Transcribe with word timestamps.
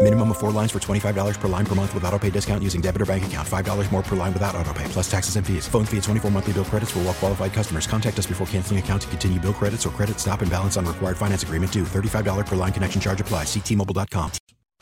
Minimum 0.00 0.30
of 0.30 0.38
four 0.38 0.52
lines 0.52 0.70
for 0.70 0.78
$25 0.78 1.40
per 1.40 1.48
line 1.48 1.66
per 1.66 1.74
month 1.74 1.92
with 1.92 2.04
auto 2.04 2.18
pay 2.20 2.30
discount 2.30 2.62
using 2.62 2.80
debit 2.80 3.02
or 3.02 3.06
bank 3.06 3.26
account. 3.26 3.46
$5 3.46 3.92
more 3.92 4.02
per 4.02 4.14
line 4.14 4.32
without 4.32 4.54
auto 4.54 4.72
pay, 4.72 4.84
plus 4.84 5.10
taxes 5.10 5.34
and 5.34 5.44
fees. 5.44 5.66
Phone 5.66 5.84
fee 5.84 5.96
at 5.96 6.04
24 6.04 6.30
monthly 6.30 6.52
bill 6.52 6.64
credits 6.64 6.92
for 6.92 7.00
all 7.00 7.06
well 7.06 7.14
qualified 7.14 7.52
customers. 7.52 7.88
Contact 7.88 8.16
us 8.16 8.26
before 8.26 8.46
canceling 8.46 8.78
account 8.78 9.02
to 9.02 9.08
continue 9.08 9.40
bill 9.40 9.52
credits 9.52 9.84
or 9.84 9.90
credit 9.90 10.20
stop 10.20 10.40
and 10.40 10.50
balance 10.50 10.76
on 10.76 10.86
required 10.86 11.16
finance 11.16 11.42
agreement 11.42 11.72
due. 11.72 11.82
$35 11.82 12.46
per 12.46 12.54
line 12.54 12.72
connection 12.72 13.00
charge 13.00 13.20
apply. 13.20 13.42
Ctmobile.com. 13.42 14.30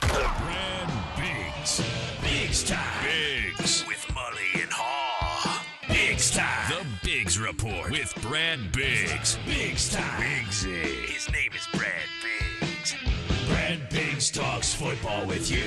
Brad 0.01 0.91
Biggs. 1.17 1.83
Biggs 2.21 2.65
time. 2.65 3.05
Biggs. 3.05 3.87
With 3.89 4.07
Mully 4.09 4.63
and 4.63 4.71
Haugh. 4.71 5.65
Biggs 5.89 6.31
time. 6.31 6.69
The 6.69 6.87
Biggs 7.03 7.39
Report 7.39 7.91
with 7.91 8.15
Brad 8.21 8.71
Biggs. 8.71 9.39
Biggs 9.47 9.95
time. 9.95 10.21
Biggsy. 10.21 11.07
His 11.07 11.33
name 11.33 11.53
is 11.55 11.67
Brad 11.73 11.91
Biggs. 12.23 13.36
Brad 13.47 13.89
Biggs 13.91 14.31
talks 14.31 14.75
football 14.75 15.27
with 15.27 15.51
you. 15.51 15.67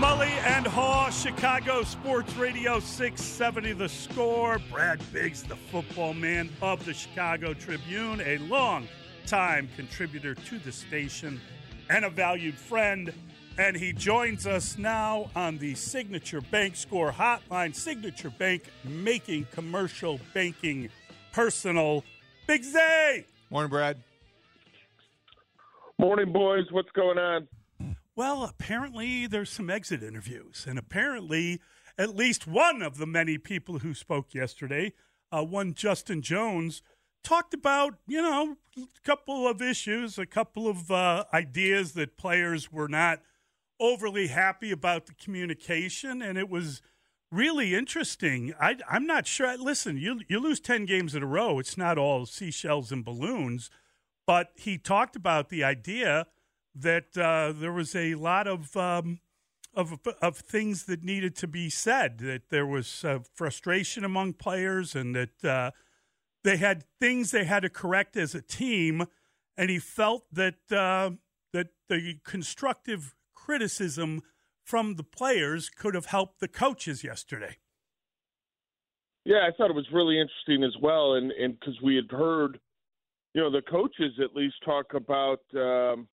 Mully 0.00 0.30
and 0.46 0.66
Haugh, 0.66 1.10
Chicago 1.10 1.82
Sports 1.82 2.34
Radio 2.36 2.80
670 2.80 3.72
The 3.72 3.88
Score. 3.88 4.58
Brad 4.70 5.00
Biggs, 5.12 5.42
the 5.42 5.56
football 5.56 6.14
man 6.14 6.50
of 6.62 6.84
the 6.84 6.94
Chicago 6.94 7.54
Tribune, 7.54 8.20
a 8.22 8.38
long 8.38 8.88
time 9.26 9.68
contributor 9.76 10.34
to 10.34 10.58
the 10.58 10.72
station 10.72 11.40
and 11.90 12.04
a 12.04 12.10
valued 12.10 12.56
friend. 12.56 13.12
And 13.58 13.76
he 13.76 13.92
joins 13.92 14.46
us 14.46 14.78
now 14.78 15.30
on 15.36 15.58
the 15.58 15.74
Signature 15.74 16.40
Bank 16.40 16.76
Score 16.76 17.12
Hotline. 17.12 17.74
Signature 17.74 18.30
Bank 18.30 18.64
making 18.84 19.46
commercial 19.52 20.18
banking 20.32 20.88
personal. 21.32 22.04
Big 22.46 22.64
Zay! 22.64 23.26
Morning, 23.50 23.70
Brad. 23.70 23.98
Morning, 26.04 26.34
boys. 26.34 26.66
What's 26.70 26.90
going 26.90 27.16
on? 27.16 27.48
Well, 28.14 28.44
apparently 28.44 29.26
there's 29.26 29.48
some 29.48 29.70
exit 29.70 30.02
interviews, 30.02 30.66
and 30.68 30.78
apparently 30.78 31.62
at 31.96 32.14
least 32.14 32.46
one 32.46 32.82
of 32.82 32.98
the 32.98 33.06
many 33.06 33.38
people 33.38 33.78
who 33.78 33.94
spoke 33.94 34.34
yesterday, 34.34 34.92
uh, 35.32 35.42
one 35.42 35.72
Justin 35.72 36.20
Jones, 36.20 36.82
talked 37.22 37.54
about 37.54 37.94
you 38.06 38.20
know 38.20 38.58
a 38.76 39.00
couple 39.02 39.48
of 39.48 39.62
issues, 39.62 40.18
a 40.18 40.26
couple 40.26 40.68
of 40.68 40.90
uh, 40.90 41.24
ideas 41.32 41.92
that 41.92 42.18
players 42.18 42.70
were 42.70 42.86
not 42.86 43.20
overly 43.80 44.26
happy 44.26 44.70
about 44.70 45.06
the 45.06 45.14
communication, 45.14 46.20
and 46.20 46.36
it 46.36 46.50
was 46.50 46.82
really 47.32 47.74
interesting. 47.74 48.52
I, 48.60 48.76
I'm 48.90 49.06
not 49.06 49.26
sure. 49.26 49.56
Listen, 49.56 49.96
you 49.96 50.20
you 50.28 50.38
lose 50.38 50.60
ten 50.60 50.84
games 50.84 51.14
in 51.14 51.22
a 51.22 51.26
row. 51.26 51.58
It's 51.58 51.78
not 51.78 51.96
all 51.96 52.26
seashells 52.26 52.92
and 52.92 53.02
balloons, 53.02 53.70
but 54.26 54.52
he 54.56 54.78
talked 54.78 55.16
about 55.16 55.48
the 55.48 55.64
idea 55.64 56.26
that 56.74 57.16
uh, 57.16 57.52
there 57.52 57.72
was 57.72 57.94
a 57.94 58.14
lot 58.14 58.46
of 58.46 58.76
um, 58.76 59.20
of 59.74 59.98
of 60.20 60.36
things 60.36 60.84
that 60.84 61.04
needed 61.04 61.36
to 61.36 61.46
be 61.46 61.70
said. 61.70 62.18
That 62.18 62.50
there 62.50 62.66
was 62.66 63.04
uh, 63.04 63.20
frustration 63.34 64.04
among 64.04 64.34
players, 64.34 64.94
and 64.94 65.14
that 65.14 65.44
uh, 65.44 65.70
they 66.42 66.56
had 66.56 66.84
things 67.00 67.30
they 67.30 67.44
had 67.44 67.60
to 67.60 67.70
correct 67.70 68.16
as 68.16 68.34
a 68.34 68.42
team. 68.42 69.06
And 69.56 69.70
he 69.70 69.78
felt 69.78 70.24
that 70.32 70.72
uh, 70.72 71.10
that 71.52 71.68
the 71.88 72.18
constructive 72.24 73.14
criticism 73.34 74.22
from 74.64 74.96
the 74.96 75.04
players 75.04 75.68
could 75.68 75.94
have 75.94 76.06
helped 76.06 76.40
the 76.40 76.48
coaches 76.48 77.04
yesterday. 77.04 77.58
Yeah, 79.24 79.46
I 79.48 79.56
thought 79.56 79.70
it 79.70 79.76
was 79.76 79.86
really 79.92 80.20
interesting 80.20 80.64
as 80.64 80.76
well, 80.82 81.14
and 81.14 81.30
and 81.32 81.58
because 81.58 81.80
we 81.80 81.96
had 81.96 82.10
heard, 82.10 82.58
you 83.34 83.42
know, 83.42 83.50
the 83.50 83.62
coaches 83.62 84.12
at 84.22 84.34
least 84.34 84.56
talk 84.64 84.94
about. 84.94 85.40
Um, 85.54 86.08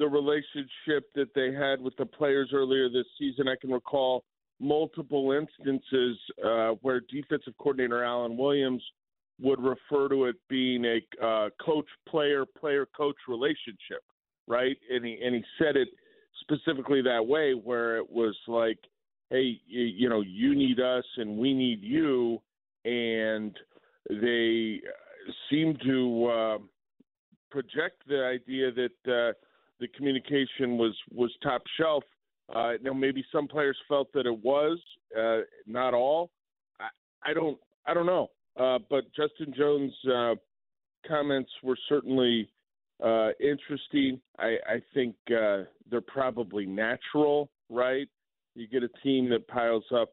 the 0.00 0.08
relationship 0.08 1.12
that 1.14 1.28
they 1.34 1.52
had 1.52 1.78
with 1.78 1.94
the 1.98 2.06
players 2.06 2.50
earlier 2.54 2.88
this 2.88 3.04
season. 3.18 3.46
I 3.48 3.54
can 3.60 3.70
recall 3.70 4.24
multiple 4.58 5.32
instances 5.32 6.16
uh, 6.44 6.70
where 6.80 7.00
defensive 7.00 7.52
coordinator 7.58 8.02
Alan 8.02 8.36
Williams 8.36 8.82
would 9.40 9.60
refer 9.60 10.08
to 10.08 10.24
it 10.24 10.36
being 10.48 10.84
a 10.84 11.24
uh, 11.24 11.50
coach 11.64 11.86
player 12.08 12.44
player 12.44 12.86
coach 12.96 13.16
relationship, 13.28 14.02
right? 14.46 14.76
And 14.90 15.04
he 15.04 15.18
and 15.22 15.34
he 15.34 15.44
said 15.58 15.76
it 15.76 15.88
specifically 16.40 17.02
that 17.02 17.26
way, 17.26 17.52
where 17.52 17.96
it 17.96 18.10
was 18.10 18.36
like, 18.48 18.78
hey, 19.28 19.60
you, 19.66 19.82
you 19.82 20.08
know, 20.08 20.22
you 20.22 20.54
need 20.54 20.80
us 20.80 21.04
and 21.16 21.36
we 21.36 21.54
need 21.54 21.82
you, 21.82 22.40
and 22.84 23.54
they 24.08 24.80
seem 25.50 25.76
to 25.84 26.26
uh, 26.26 26.58
project 27.50 28.02
the 28.06 28.24
idea 28.24 28.70
that. 28.72 29.12
Uh, 29.12 29.32
the 29.80 29.88
communication 29.88 30.76
was 30.76 30.94
was 31.12 31.32
top 31.42 31.62
shelf. 31.78 32.04
Uh, 32.54 32.72
now 32.82 32.92
maybe 32.92 33.24
some 33.32 33.48
players 33.48 33.76
felt 33.88 34.12
that 34.12 34.26
it 34.26 34.44
was, 34.44 34.78
uh, 35.18 35.38
not 35.66 35.94
all. 35.94 36.30
I, 36.78 37.30
I 37.30 37.34
don't 37.34 37.58
I 37.86 37.94
don't 37.94 38.06
know. 38.06 38.30
Uh, 38.58 38.78
but 38.90 39.04
Justin 39.16 39.54
Jones' 39.56 39.92
uh, 40.12 40.34
comments 41.08 41.50
were 41.62 41.78
certainly 41.88 42.48
interesting. 43.40 44.20
I, 44.38 44.56
I 44.68 44.82
think 44.92 45.14
they're 45.26 46.00
probably 46.06 46.66
natural, 46.66 47.48
right? 47.70 48.08
You 48.54 48.68
get 48.68 48.82
a 48.82 48.90
team 49.02 49.30
that 49.30 49.48
piles 49.48 49.84
up 49.94 50.10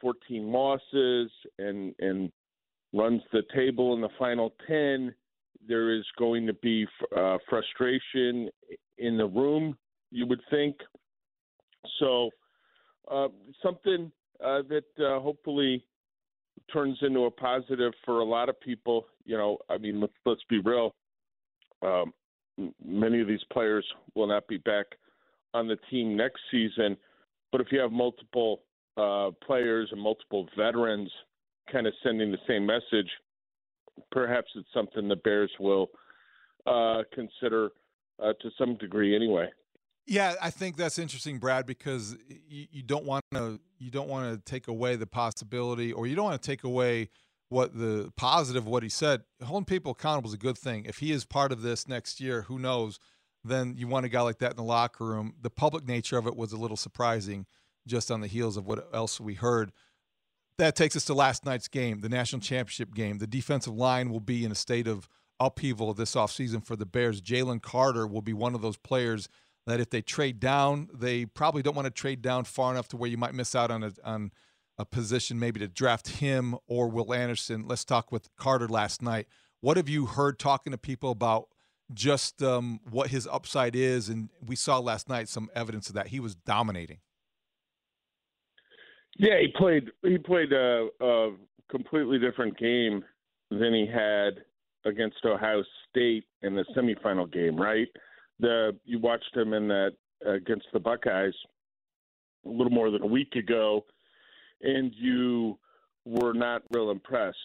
14 0.00 0.50
losses 0.50 1.30
and 1.58 1.94
and 2.00 2.32
runs 2.92 3.22
the 3.32 3.42
table 3.54 3.94
in 3.94 4.00
the 4.00 4.08
final 4.18 4.52
10 4.66 5.14
there 5.66 5.94
is 5.94 6.04
going 6.18 6.46
to 6.46 6.54
be 6.54 6.86
uh, 7.16 7.38
frustration 7.48 8.48
in 8.98 9.16
the 9.16 9.26
room, 9.26 9.76
you 10.10 10.26
would 10.26 10.40
think. 10.50 10.76
So, 11.98 12.30
uh, 13.10 13.28
something 13.62 14.10
uh, 14.44 14.62
that 14.68 14.84
uh, 14.98 15.20
hopefully 15.20 15.84
turns 16.72 16.98
into 17.02 17.24
a 17.24 17.30
positive 17.30 17.92
for 18.04 18.20
a 18.20 18.24
lot 18.24 18.48
of 18.48 18.60
people. 18.60 19.06
You 19.24 19.36
know, 19.36 19.58
I 19.68 19.78
mean, 19.78 20.00
let's, 20.00 20.12
let's 20.24 20.44
be 20.48 20.60
real. 20.60 20.94
Um, 21.82 22.12
many 22.84 23.20
of 23.20 23.28
these 23.28 23.44
players 23.52 23.84
will 24.14 24.26
not 24.26 24.46
be 24.46 24.58
back 24.58 24.86
on 25.54 25.66
the 25.66 25.76
team 25.90 26.16
next 26.16 26.40
season. 26.50 26.96
But 27.52 27.60
if 27.60 27.68
you 27.70 27.80
have 27.80 27.92
multiple 27.92 28.62
uh, 28.96 29.30
players 29.44 29.88
and 29.92 30.00
multiple 30.00 30.48
veterans 30.56 31.10
kind 31.72 31.86
of 31.86 31.92
sending 32.02 32.30
the 32.30 32.38
same 32.48 32.66
message, 32.66 33.10
perhaps 34.10 34.48
it's 34.54 34.68
something 34.74 35.08
the 35.08 35.16
Bears 35.16 35.50
will 35.58 35.88
uh, 36.66 37.02
consider 37.14 37.70
uh, 38.22 38.32
to 38.40 38.50
some 38.58 38.76
degree, 38.76 39.14
anyway. 39.14 39.48
Yeah, 40.06 40.34
I 40.42 40.50
think 40.50 40.76
that's 40.76 40.98
interesting, 40.98 41.38
Brad, 41.38 41.66
because 41.66 42.16
you, 42.48 42.66
you 42.70 42.82
don't 42.82 43.04
want 43.04 43.24
to 43.34 43.60
you 43.78 43.90
don't 43.90 44.08
want 44.08 44.32
to 44.32 44.50
take 44.50 44.68
away 44.68 44.96
the 44.96 45.06
possibility, 45.06 45.92
or 45.92 46.06
you 46.06 46.16
don't 46.16 46.24
want 46.24 46.42
to 46.42 46.46
take 46.46 46.64
away 46.64 47.10
what 47.48 47.76
the 47.78 48.12
positive 48.16 48.66
what 48.66 48.82
he 48.82 48.88
said. 48.88 49.22
Holding 49.42 49.66
people 49.66 49.92
accountable 49.92 50.28
is 50.28 50.34
a 50.34 50.38
good 50.38 50.58
thing. 50.58 50.84
If 50.86 50.98
he 50.98 51.12
is 51.12 51.24
part 51.24 51.52
of 51.52 51.62
this 51.62 51.86
next 51.86 52.20
year, 52.20 52.42
who 52.42 52.58
knows? 52.58 52.98
then 53.44 53.74
you 53.76 53.88
want 53.88 54.06
a 54.06 54.08
guy 54.08 54.20
like 54.20 54.38
that 54.38 54.50
in 54.50 54.56
the 54.56 54.62
locker 54.62 55.04
room. 55.04 55.34
The 55.40 55.50
public 55.50 55.86
nature 55.86 56.18
of 56.18 56.26
it 56.26 56.36
was 56.36 56.52
a 56.52 56.56
little 56.56 56.76
surprising, 56.76 57.46
just 57.86 58.10
on 58.10 58.20
the 58.20 58.26
heels 58.26 58.56
of 58.56 58.66
what 58.66 58.88
else 58.92 59.20
we 59.20 59.34
heard. 59.34 59.72
That 60.60 60.76
takes 60.76 60.94
us 60.94 61.06
to 61.06 61.14
last 61.14 61.46
night's 61.46 61.68
game, 61.68 62.00
the 62.00 62.10
national 62.10 62.42
championship 62.42 62.92
game. 62.94 63.16
The 63.16 63.26
defensive 63.26 63.72
line 63.72 64.10
will 64.10 64.20
be 64.20 64.44
in 64.44 64.52
a 64.52 64.54
state 64.54 64.86
of 64.86 65.08
upheaval 65.40 65.94
this 65.94 66.14
offseason 66.14 66.62
for 66.62 66.76
the 66.76 66.84
Bears. 66.84 67.22
Jalen 67.22 67.62
Carter 67.62 68.06
will 68.06 68.20
be 68.20 68.34
one 68.34 68.54
of 68.54 68.60
those 68.60 68.76
players 68.76 69.26
that 69.66 69.80
if 69.80 69.88
they 69.88 70.02
trade 70.02 70.38
down, 70.38 70.90
they 70.92 71.24
probably 71.24 71.62
don't 71.62 71.74
want 71.74 71.86
to 71.86 71.90
trade 71.90 72.20
down 72.20 72.44
far 72.44 72.70
enough 72.72 72.88
to 72.88 72.98
where 72.98 73.08
you 73.08 73.16
might 73.16 73.32
miss 73.32 73.54
out 73.54 73.70
on 73.70 73.82
a 73.82 73.92
on 74.04 74.32
a 74.76 74.84
position 74.84 75.38
maybe 75.38 75.60
to 75.60 75.66
draft 75.66 76.08
him 76.08 76.54
or 76.66 76.90
Will 76.90 77.14
Anderson. 77.14 77.66
Let's 77.66 77.86
talk 77.86 78.12
with 78.12 78.28
Carter 78.36 78.68
last 78.68 79.00
night. 79.00 79.28
What 79.62 79.78
have 79.78 79.88
you 79.88 80.04
heard 80.04 80.38
talking 80.38 80.72
to 80.72 80.78
people 80.78 81.10
about 81.10 81.48
just 81.94 82.42
um, 82.42 82.80
what 82.90 83.08
his 83.08 83.26
upside 83.26 83.74
is? 83.74 84.10
And 84.10 84.28
we 84.44 84.56
saw 84.56 84.78
last 84.78 85.08
night 85.08 85.30
some 85.30 85.48
evidence 85.54 85.88
of 85.88 85.94
that. 85.94 86.08
He 86.08 86.20
was 86.20 86.34
dominating. 86.34 86.98
Yeah, 89.18 89.38
he 89.40 89.48
played. 89.56 89.90
He 90.02 90.18
played 90.18 90.52
a, 90.52 90.88
a 91.00 91.30
completely 91.70 92.18
different 92.18 92.58
game 92.58 93.04
than 93.50 93.74
he 93.74 93.86
had 93.86 94.44
against 94.84 95.18
Ohio 95.24 95.62
State 95.88 96.24
in 96.42 96.54
the 96.54 96.64
semifinal 96.76 97.30
game. 97.30 97.56
Right? 97.56 97.88
The 98.38 98.76
you 98.84 98.98
watched 98.98 99.36
him 99.36 99.52
in 99.52 99.68
that 99.68 99.92
against 100.26 100.66
the 100.72 100.80
Buckeyes 100.80 101.34
a 102.46 102.48
little 102.48 102.70
more 102.70 102.90
than 102.90 103.02
a 103.02 103.06
week 103.06 103.34
ago, 103.36 103.84
and 104.62 104.92
you 104.96 105.58
were 106.04 106.32
not 106.32 106.62
real 106.70 106.90
impressed. 106.90 107.36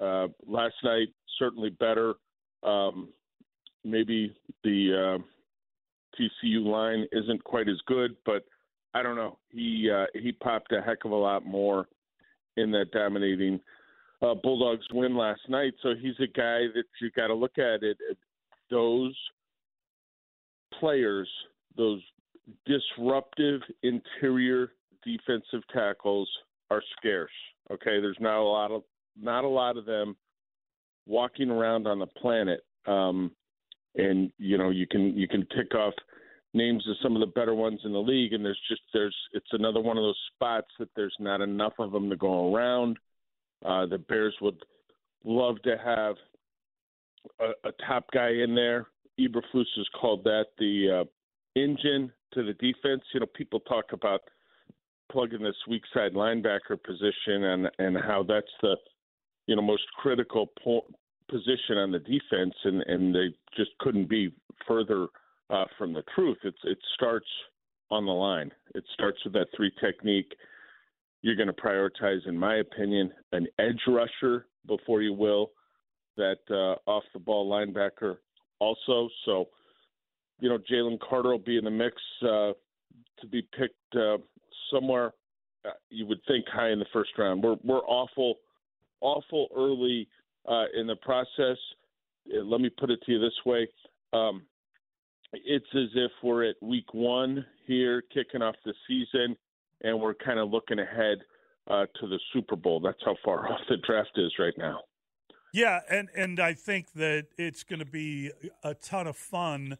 Uh, 0.00 0.28
last 0.46 0.74
night 0.82 1.08
certainly 1.38 1.70
better. 1.70 2.14
Um, 2.62 3.08
maybe 3.84 4.34
the 4.64 5.18
uh, 5.18 5.22
TCU 6.18 6.64
line 6.64 7.06
isn't 7.12 7.42
quite 7.44 7.68
as 7.68 7.80
good, 7.86 8.16
but 8.24 8.44
I 8.94 9.02
don't 9.02 9.16
know. 9.16 9.38
He 9.50 9.90
uh, 9.90 10.06
he 10.14 10.32
popped 10.32 10.72
a 10.72 10.80
heck 10.80 11.04
of 11.04 11.12
a 11.12 11.16
lot 11.16 11.46
more 11.46 11.86
in 12.56 12.70
that 12.72 12.90
dominating 12.92 13.60
uh, 14.22 14.34
Bulldogs 14.34 14.86
win 14.92 15.16
last 15.16 15.42
night. 15.48 15.74
So 15.82 15.94
he's 16.00 16.18
a 16.18 16.26
guy 16.26 16.66
that 16.74 16.84
you 17.00 17.10
got 17.12 17.28
to 17.28 17.34
look 17.34 17.58
at 17.58 17.82
it. 17.82 17.96
Those 18.70 19.16
players, 20.78 21.28
those 21.76 22.00
disruptive 22.66 23.60
interior 23.82 24.72
defensive 25.04 25.62
tackles 25.72 26.28
are 26.70 26.82
scarce. 26.98 27.30
Okay, 27.70 28.00
there's 28.00 28.18
not 28.20 28.40
a 28.40 28.42
lot 28.42 28.70
of 28.70 28.82
not 29.20 29.44
a 29.44 29.48
lot 29.48 29.76
of 29.76 29.86
them 29.86 30.16
walking 31.06 31.50
around 31.50 31.86
on 31.86 31.98
the 31.98 32.06
planet. 32.06 32.60
Um, 32.86 33.32
and 33.96 34.30
you 34.38 34.56
know 34.56 34.70
you 34.70 34.86
can 34.86 35.16
you 35.16 35.26
can 35.26 35.46
tick 35.56 35.74
off 35.74 35.94
names 36.52 36.86
of 36.88 36.96
some 37.02 37.14
of 37.14 37.20
the 37.20 37.26
better 37.26 37.54
ones 37.54 37.80
in 37.84 37.92
the 37.92 37.98
league, 37.98 38.32
and 38.32 38.44
there's 38.44 38.60
just 38.68 38.82
there's 38.92 39.16
it's 39.32 39.52
another 39.52 39.80
one 39.80 39.96
of 39.96 40.02
those 40.02 40.18
spots 40.34 40.68
that 40.78 40.88
there's 40.96 41.14
not 41.18 41.40
enough 41.40 41.74
of 41.78 41.92
them 41.92 42.10
to 42.10 42.16
go 42.16 42.54
around. 42.54 42.98
Uh, 43.64 43.86
the 43.86 43.98
Bears 43.98 44.34
would 44.40 44.58
love 45.24 45.60
to 45.62 45.76
have 45.84 46.16
a, 47.40 47.68
a 47.68 47.72
top 47.86 48.06
guy 48.12 48.30
in 48.30 48.54
there. 48.54 48.86
Eberflus 49.18 49.66
has 49.76 49.86
called 50.00 50.24
that 50.24 50.46
the 50.58 51.02
uh, 51.02 51.60
engine 51.60 52.10
to 52.32 52.42
the 52.42 52.54
defense. 52.54 53.02
You 53.12 53.20
know, 53.20 53.26
people 53.34 53.60
talk 53.60 53.86
about 53.92 54.22
plugging 55.12 55.42
this 55.42 55.56
weak 55.68 55.82
side 55.92 56.14
linebacker 56.14 56.82
position 56.82 57.44
and 57.44 57.70
and 57.78 57.96
how 57.96 58.24
that's 58.26 58.46
the 58.62 58.76
you 59.46 59.56
know 59.56 59.62
most 59.62 59.84
critical 59.98 60.50
po- 60.64 60.86
position 61.28 61.78
on 61.78 61.92
the 61.92 61.98
defense, 62.00 62.54
and 62.64 62.82
and 62.82 63.14
they 63.14 63.28
just 63.56 63.70
couldn't 63.78 64.08
be 64.08 64.32
further 64.66 65.06
uh, 65.50 65.64
from 65.76 65.92
the 65.92 66.02
truth. 66.14 66.38
It's 66.44 66.58
it 66.64 66.78
starts 66.94 67.26
on 67.90 68.06
the 68.06 68.12
line. 68.12 68.50
It 68.74 68.84
starts 68.94 69.18
with 69.24 69.32
that 69.34 69.48
three 69.56 69.72
technique. 69.80 70.32
You're 71.22 71.36
going 71.36 71.48
to 71.48 71.52
prioritize, 71.52 72.26
in 72.26 72.38
my 72.38 72.56
opinion, 72.56 73.12
an 73.32 73.46
edge 73.58 73.80
rusher 73.86 74.46
before 74.66 75.02
you 75.02 75.12
will 75.12 75.50
that 76.16 76.38
uh, 76.50 76.90
off 76.90 77.04
the 77.12 77.18
ball 77.18 77.50
linebacker 77.50 78.16
also. 78.58 79.08
So, 79.24 79.48
you 80.40 80.48
know, 80.48 80.58
Jalen 80.70 80.98
Carter 81.00 81.30
will 81.30 81.38
be 81.38 81.58
in 81.58 81.64
the 81.64 81.70
mix 81.70 81.96
uh, 82.22 82.52
to 83.20 83.26
be 83.30 83.42
picked 83.56 83.96
uh, 83.96 84.18
somewhere. 84.72 85.12
Uh, 85.64 85.72
you 85.90 86.06
would 86.06 86.20
think 86.26 86.46
high 86.48 86.70
in 86.70 86.78
the 86.78 86.86
first 86.92 87.10
round. 87.18 87.42
We're 87.42 87.56
we're 87.62 87.80
awful, 87.80 88.36
awful 89.00 89.48
early 89.54 90.08
uh, 90.48 90.64
in 90.78 90.86
the 90.86 90.96
process. 90.96 91.58
Uh, 92.32 92.42
let 92.44 92.60
me 92.60 92.70
put 92.70 92.90
it 92.90 93.00
to 93.04 93.12
you 93.12 93.18
this 93.18 93.38
way: 93.44 93.68
um, 94.14 94.42
it's 95.32 95.66
as 95.74 95.88
if 95.94 96.10
we're 96.22 96.48
at 96.48 96.56
week 96.60 96.92
one 96.92 97.44
here, 97.66 98.02
kicking 98.12 98.42
off 98.42 98.56
the 98.64 98.74
season, 98.88 99.36
and 99.82 100.00
we're 100.00 100.14
kind 100.14 100.38
of 100.38 100.50
looking 100.50 100.78
ahead 100.78 101.18
uh, 101.68 101.86
to 102.00 102.08
the 102.08 102.18
Super 102.32 102.56
Bowl. 102.56 102.80
That's 102.80 103.00
how 103.04 103.16
far 103.24 103.48
off 103.52 103.60
the 103.68 103.76
draft 103.86 104.10
is 104.16 104.32
right 104.38 104.54
now. 104.56 104.80
Yeah, 105.52 105.80
and 105.90 106.08
and 106.16 106.38
I 106.38 106.54
think 106.54 106.92
that 106.92 107.26
it's 107.36 107.64
going 107.64 107.80
to 107.80 107.84
be 107.84 108.30
a 108.62 108.74
ton 108.74 109.06
of 109.06 109.16
fun 109.16 109.78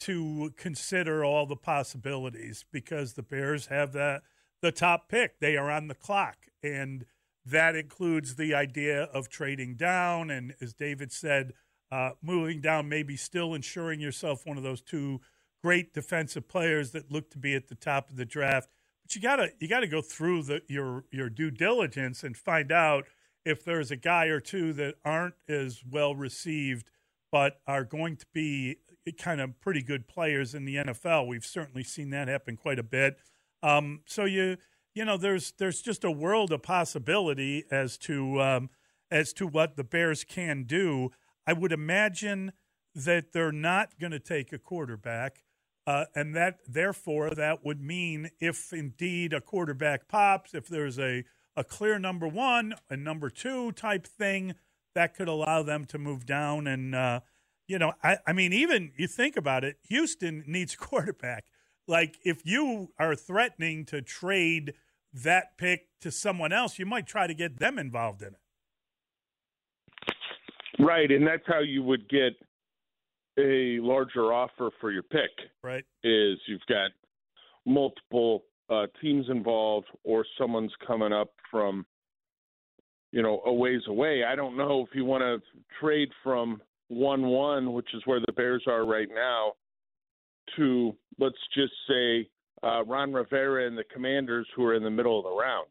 to 0.00 0.52
consider 0.56 1.24
all 1.24 1.44
the 1.44 1.56
possibilities 1.56 2.64
because 2.72 3.14
the 3.14 3.22
Bears 3.22 3.66
have 3.66 3.92
that 3.92 4.22
the 4.62 4.72
top 4.72 5.08
pick. 5.08 5.40
They 5.40 5.56
are 5.56 5.70
on 5.70 5.88
the 5.88 5.94
clock, 5.94 6.36
and 6.62 7.04
that 7.44 7.76
includes 7.76 8.36
the 8.36 8.54
idea 8.54 9.04
of 9.04 9.28
trading 9.28 9.74
down, 9.74 10.30
and 10.30 10.54
as 10.60 10.72
David 10.72 11.12
said, 11.12 11.52
uh, 11.92 12.10
moving 12.22 12.60
down, 12.60 12.88
maybe 12.88 13.16
still 13.16 13.54
ensuring 13.54 14.00
yourself 14.00 14.46
one 14.46 14.56
of 14.56 14.62
those 14.62 14.80
two 14.80 15.20
great 15.62 15.92
defensive 15.92 16.48
players 16.48 16.92
that 16.92 17.10
look 17.10 17.30
to 17.30 17.38
be 17.38 17.54
at 17.54 17.68
the 17.68 17.74
top 17.74 18.10
of 18.10 18.16
the 18.16 18.24
draft. 18.24 18.68
But 19.02 19.14
you 19.14 19.20
gotta 19.20 19.50
you 19.58 19.68
gotta 19.68 19.88
go 19.88 20.02
through 20.02 20.44
the, 20.44 20.62
your 20.68 21.04
your 21.10 21.28
due 21.28 21.50
diligence 21.50 22.22
and 22.22 22.36
find 22.36 22.70
out 22.70 23.06
if 23.44 23.64
there's 23.64 23.90
a 23.90 23.96
guy 23.96 24.26
or 24.26 24.40
two 24.40 24.72
that 24.74 24.96
aren't 25.04 25.34
as 25.48 25.82
well 25.88 26.14
received, 26.14 26.90
but 27.32 27.60
are 27.66 27.84
going 27.84 28.16
to 28.16 28.26
be 28.32 28.76
kind 29.18 29.40
of 29.40 29.58
pretty 29.60 29.82
good 29.82 30.06
players 30.06 30.54
in 30.54 30.64
the 30.64 30.76
NFL. 30.76 31.26
We've 31.26 31.44
certainly 31.44 31.82
seen 31.82 32.10
that 32.10 32.28
happen 32.28 32.56
quite 32.56 32.78
a 32.78 32.84
bit. 32.84 33.18
Um, 33.62 34.00
so 34.06 34.24
you 34.24 34.56
you 34.94 35.04
know 35.04 35.16
there's 35.16 35.52
there's 35.52 35.82
just 35.82 36.04
a 36.04 36.10
world 36.10 36.52
of 36.52 36.62
possibility 36.62 37.64
as 37.70 37.96
to 37.98 38.40
um, 38.40 38.70
as 39.10 39.32
to 39.34 39.46
what 39.46 39.76
the 39.76 39.84
Bears 39.84 40.24
can 40.24 40.64
do. 40.64 41.10
I 41.46 41.52
would 41.52 41.72
imagine 41.72 42.52
that 42.94 43.32
they're 43.32 43.52
not 43.52 43.98
going 44.00 44.12
to 44.12 44.18
take 44.18 44.52
a 44.52 44.58
quarterback, 44.58 45.44
uh, 45.86 46.06
and 46.14 46.34
that 46.34 46.58
therefore 46.66 47.30
that 47.30 47.64
would 47.64 47.80
mean 47.80 48.30
if 48.40 48.72
indeed 48.72 49.32
a 49.32 49.40
quarterback 49.40 50.08
pops, 50.08 50.54
if 50.54 50.66
there's 50.66 50.98
a 50.98 51.24
a 51.56 51.64
clear 51.64 51.98
number 51.98 52.28
one, 52.28 52.74
and 52.88 53.02
number 53.04 53.28
two 53.28 53.72
type 53.72 54.06
thing, 54.06 54.54
that 54.94 55.14
could 55.14 55.28
allow 55.28 55.62
them 55.62 55.84
to 55.86 55.98
move 55.98 56.24
down. 56.24 56.66
And 56.66 56.94
uh, 56.94 57.20
you 57.66 57.78
know, 57.78 57.92
I, 58.02 58.18
I 58.26 58.32
mean, 58.32 58.52
even 58.52 58.92
you 58.96 59.06
think 59.06 59.36
about 59.36 59.64
it, 59.64 59.76
Houston 59.88 60.44
needs 60.46 60.76
quarterback. 60.76 61.44
Like 61.86 62.18
if 62.24 62.44
you 62.44 62.92
are 62.98 63.14
threatening 63.14 63.84
to 63.86 64.00
trade 64.02 64.74
that 65.12 65.58
pick 65.58 65.88
to 66.00 66.10
someone 66.10 66.52
else, 66.52 66.78
you 66.78 66.86
might 66.86 67.06
try 67.06 67.26
to 67.26 67.34
get 67.34 67.58
them 67.58 67.78
involved 67.78 68.22
in 68.22 68.28
it. 68.28 68.39
Right, 70.90 71.08
and 71.08 71.24
that's 71.24 71.46
how 71.46 71.60
you 71.60 71.84
would 71.84 72.08
get 72.08 72.32
a 73.38 73.78
larger 73.80 74.32
offer 74.32 74.70
for 74.80 74.90
your 74.90 75.04
pick. 75.04 75.30
Right, 75.62 75.84
is 76.02 76.36
you've 76.48 76.66
got 76.68 76.90
multiple 77.64 78.42
uh, 78.68 78.86
teams 79.00 79.26
involved, 79.28 79.86
or 80.02 80.26
someone's 80.36 80.72
coming 80.84 81.12
up 81.12 81.30
from 81.48 81.86
you 83.12 83.22
know 83.22 83.40
a 83.46 83.52
ways 83.52 83.82
away. 83.86 84.24
I 84.24 84.34
don't 84.34 84.56
know 84.56 84.84
if 84.84 84.92
you 84.92 85.04
want 85.04 85.22
to 85.22 85.38
trade 85.80 86.08
from 86.24 86.60
one 86.88 87.22
one, 87.22 87.72
which 87.72 87.94
is 87.94 88.02
where 88.06 88.18
the 88.18 88.32
Bears 88.32 88.64
are 88.66 88.84
right 88.84 89.08
now, 89.14 89.52
to 90.56 90.96
let's 91.20 91.38
just 91.54 91.72
say 91.88 92.28
uh, 92.64 92.82
Ron 92.84 93.12
Rivera 93.12 93.68
and 93.68 93.78
the 93.78 93.84
Commanders, 93.94 94.48
who 94.56 94.64
are 94.64 94.74
in 94.74 94.82
the 94.82 94.90
middle 94.90 95.16
of 95.16 95.24
the 95.24 95.40
round. 95.40 95.68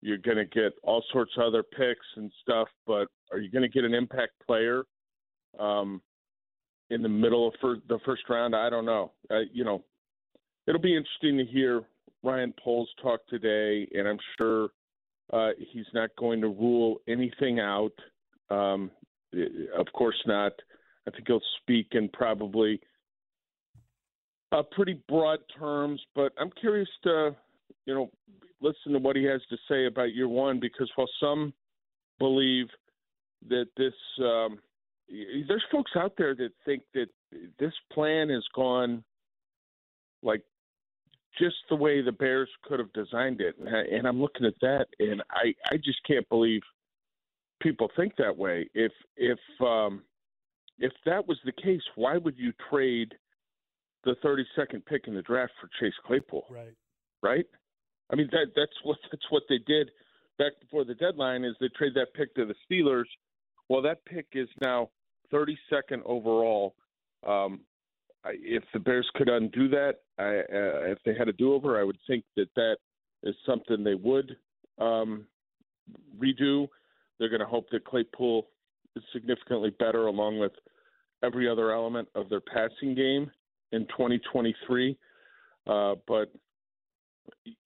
You're 0.00 0.18
going 0.18 0.36
to 0.36 0.44
get 0.44 0.72
all 0.82 1.02
sorts 1.12 1.32
of 1.36 1.44
other 1.44 1.62
picks 1.62 2.06
and 2.16 2.30
stuff, 2.42 2.68
but 2.86 3.08
are 3.32 3.38
you 3.38 3.50
going 3.50 3.62
to 3.62 3.68
get 3.68 3.84
an 3.84 3.94
impact 3.94 4.32
player 4.46 4.84
um, 5.58 6.00
in 6.90 7.02
the 7.02 7.08
middle 7.08 7.48
of 7.48 7.54
fir- 7.60 7.82
the 7.88 7.98
first 8.04 8.22
round? 8.28 8.54
I 8.54 8.70
don't 8.70 8.84
know. 8.84 9.12
You 9.52 9.64
know, 9.64 9.84
it'll 10.66 10.80
be 10.80 10.96
interesting 10.96 11.38
to 11.38 11.44
hear 11.44 11.82
Ryan 12.22 12.54
Poles 12.62 12.88
talk 13.02 13.26
today, 13.28 13.88
and 13.92 14.06
I'm 14.06 14.18
sure 14.36 14.68
uh, 15.32 15.50
he's 15.72 15.86
not 15.94 16.10
going 16.16 16.40
to 16.40 16.48
rule 16.48 17.00
anything 17.08 17.60
out. 17.60 17.92
Um, 18.50 18.90
of 19.76 19.86
course 19.92 20.20
not. 20.26 20.52
I 21.06 21.10
think 21.10 21.24
he'll 21.26 21.40
speak 21.62 21.88
in 21.92 22.08
probably 22.10 22.80
uh, 24.52 24.62
pretty 24.72 25.00
broad 25.08 25.40
terms, 25.58 26.00
but 26.14 26.32
I'm 26.38 26.50
curious 26.60 26.88
to, 27.04 27.34
you 27.86 27.94
know, 27.94 28.10
listen 28.60 28.92
to 28.92 28.98
what 28.98 29.16
he 29.16 29.24
has 29.24 29.40
to 29.50 29.56
say 29.68 29.86
about 29.86 30.14
year 30.14 30.28
one 30.28 30.60
because 30.60 30.90
while 30.96 31.08
some 31.20 31.52
believe 32.18 32.66
that 33.48 33.66
this 33.76 33.94
um, 34.20 34.58
there's 35.08 35.64
folks 35.70 35.92
out 35.96 36.12
there 36.18 36.34
that 36.34 36.50
think 36.64 36.82
that 36.94 37.06
this 37.58 37.72
plan 37.92 38.28
has 38.28 38.44
gone 38.54 39.02
like 40.22 40.42
just 41.38 41.56
the 41.70 41.76
way 41.76 42.02
the 42.02 42.12
Bears 42.12 42.48
could 42.64 42.80
have 42.80 42.92
designed 42.92 43.40
it, 43.40 43.54
and, 43.58 43.68
I, 43.68 43.80
and 43.96 44.06
I'm 44.08 44.20
looking 44.20 44.44
at 44.46 44.58
that, 44.60 44.86
and 44.98 45.22
I 45.30 45.54
I 45.70 45.76
just 45.76 45.98
can't 46.06 46.28
believe 46.28 46.62
people 47.60 47.90
think 47.96 48.16
that 48.16 48.36
way. 48.36 48.68
If 48.74 48.92
if 49.16 49.38
um, 49.60 50.02
if 50.78 50.92
that 51.06 51.26
was 51.26 51.38
the 51.44 51.52
case, 51.52 51.82
why 51.94 52.16
would 52.16 52.36
you 52.36 52.52
trade 52.70 53.14
the 54.04 54.14
32nd 54.24 54.84
pick 54.86 55.06
in 55.06 55.14
the 55.14 55.22
draft 55.22 55.52
for 55.60 55.68
Chase 55.80 55.94
Claypool? 56.06 56.46
Right. 56.50 56.74
Right. 57.22 57.46
I 58.10 58.16
mean 58.16 58.28
that 58.32 58.52
that's 58.56 58.72
what 58.82 58.98
that's 59.10 59.30
what 59.30 59.42
they 59.48 59.58
did 59.66 59.90
back 60.38 60.52
before 60.60 60.84
the 60.84 60.94
deadline 60.94 61.44
is 61.44 61.54
they 61.60 61.68
trade 61.76 61.92
that 61.94 62.14
pick 62.14 62.34
to 62.36 62.46
the 62.46 62.54
Steelers. 62.70 63.04
Well, 63.68 63.82
that 63.82 64.04
pick 64.06 64.26
is 64.32 64.48
now 64.60 64.90
32nd 65.32 66.02
overall. 66.04 66.74
Um, 67.26 67.60
if 68.24 68.62
the 68.72 68.78
Bears 68.78 69.08
could 69.14 69.28
undo 69.28 69.68
that, 69.68 69.96
I, 70.18 70.38
uh, 70.38 70.92
if 70.92 70.98
they 71.04 71.14
had 71.14 71.28
a 71.28 71.32
do-over, 71.32 71.78
I 71.78 71.84
would 71.84 71.98
think 72.06 72.24
that 72.36 72.48
that 72.56 72.76
is 73.22 73.34
something 73.46 73.84
they 73.84 73.94
would 73.94 74.36
um, 74.78 75.26
redo. 76.18 76.68
They're 77.18 77.28
going 77.28 77.40
to 77.40 77.46
hope 77.46 77.68
that 77.70 77.84
Claypool 77.84 78.48
is 78.96 79.02
significantly 79.12 79.70
better, 79.78 80.06
along 80.06 80.38
with 80.38 80.52
every 81.22 81.48
other 81.48 81.72
element 81.72 82.08
of 82.14 82.28
their 82.28 82.40
passing 82.40 82.94
game 82.94 83.30
in 83.72 83.86
2023. 83.86 84.96
Uh, 85.66 85.94
but 86.06 86.32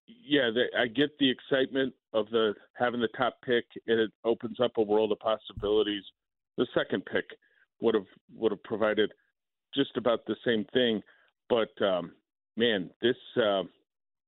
yeah, 0.07 0.51
they, 0.55 0.79
I 0.79 0.87
get 0.87 1.19
the 1.19 1.31
excitement 1.31 1.93
of 2.13 2.27
the 2.31 2.55
having 2.75 3.01
the 3.01 3.09
top 3.17 3.39
pick, 3.45 3.65
and 3.87 4.01
it 4.01 4.11
opens 4.25 4.61
up 4.61 4.73
a 4.77 4.83
world 4.83 5.13
of 5.13 5.19
possibilities. 5.19 6.05
The 6.57 6.67
second 6.75 7.05
pick 7.07 7.25
would 7.81 7.95
have 7.95 8.07
would 8.35 8.53
have 8.53 8.63
provided 8.63 9.13
just 9.75 9.97
about 9.97 10.25
the 10.27 10.37
same 10.45 10.65
thing, 10.73 11.03
but 11.49 11.71
um, 11.85 12.13
man, 12.57 12.91
this 13.01 13.17
uh, 13.37 13.63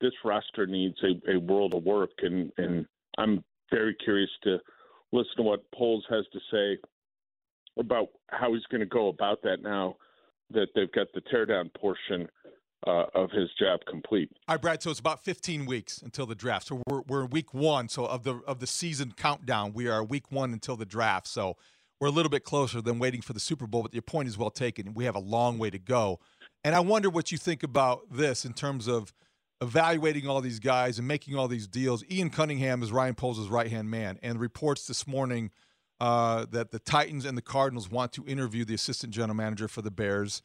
this 0.00 0.12
roster 0.24 0.66
needs 0.66 0.96
a, 1.02 1.32
a 1.32 1.38
world 1.38 1.74
of 1.74 1.84
work, 1.84 2.10
and 2.22 2.50
and 2.58 2.86
I'm 3.18 3.44
very 3.70 3.94
curious 3.94 4.30
to 4.44 4.58
listen 5.12 5.36
to 5.36 5.42
what 5.42 5.70
Poles 5.72 6.04
has 6.10 6.24
to 6.32 6.40
say 6.50 6.78
about 7.78 8.08
how 8.30 8.52
he's 8.52 8.64
going 8.70 8.80
to 8.80 8.86
go 8.86 9.08
about 9.08 9.42
that 9.42 9.62
now 9.62 9.96
that 10.50 10.68
they've 10.74 10.92
got 10.92 11.08
the 11.14 11.20
teardown 11.22 11.72
portion 11.74 12.28
uh, 12.86 13.06
of 13.14 13.30
his 13.30 13.50
job 13.58 13.80
complete. 13.88 14.30
All 14.48 14.54
right, 14.54 14.62
Brad. 14.62 14.82
So 14.82 14.90
it's 14.90 15.00
about 15.00 15.24
15 15.24 15.66
weeks 15.66 15.98
until 15.98 16.26
the 16.26 16.34
draft. 16.34 16.66
So 16.68 16.82
we're 16.88 17.02
we're 17.02 17.24
week 17.26 17.54
one. 17.54 17.88
So 17.88 18.06
of 18.06 18.24
the 18.24 18.40
of 18.46 18.60
the 18.60 18.66
season 18.66 19.12
countdown, 19.16 19.72
we 19.72 19.88
are 19.88 20.02
week 20.02 20.30
one 20.30 20.52
until 20.52 20.76
the 20.76 20.86
draft. 20.86 21.26
So 21.26 21.56
we're 22.00 22.08
a 22.08 22.12
little 22.12 22.30
bit 22.30 22.44
closer 22.44 22.80
than 22.80 22.98
waiting 22.98 23.22
for 23.22 23.32
the 23.32 23.40
Super 23.40 23.66
Bowl. 23.66 23.82
But 23.82 23.94
your 23.94 24.02
point 24.02 24.28
is 24.28 24.36
well 24.36 24.50
taken. 24.50 24.94
We 24.94 25.04
have 25.04 25.14
a 25.14 25.20
long 25.20 25.58
way 25.58 25.70
to 25.70 25.78
go. 25.78 26.20
And 26.62 26.74
I 26.74 26.80
wonder 26.80 27.10
what 27.10 27.32
you 27.32 27.38
think 27.38 27.62
about 27.62 28.02
this 28.10 28.44
in 28.44 28.52
terms 28.52 28.88
of 28.88 29.12
evaluating 29.60 30.26
all 30.26 30.40
these 30.40 30.58
guys 30.58 30.98
and 30.98 31.08
making 31.08 31.36
all 31.36 31.48
these 31.48 31.66
deals. 31.66 32.04
Ian 32.10 32.30
Cunningham 32.30 32.82
is 32.82 32.92
Ryan 32.92 33.14
Poles' 33.14 33.48
right 33.48 33.70
hand 33.70 33.90
man, 33.90 34.18
and 34.22 34.38
reports 34.40 34.86
this 34.86 35.06
morning 35.06 35.50
uh, 36.00 36.46
that 36.50 36.70
the 36.70 36.78
Titans 36.78 37.24
and 37.24 37.36
the 37.36 37.42
Cardinals 37.42 37.90
want 37.90 38.12
to 38.12 38.24
interview 38.26 38.64
the 38.64 38.74
assistant 38.74 39.12
general 39.12 39.36
manager 39.36 39.68
for 39.68 39.82
the 39.82 39.90
Bears. 39.90 40.42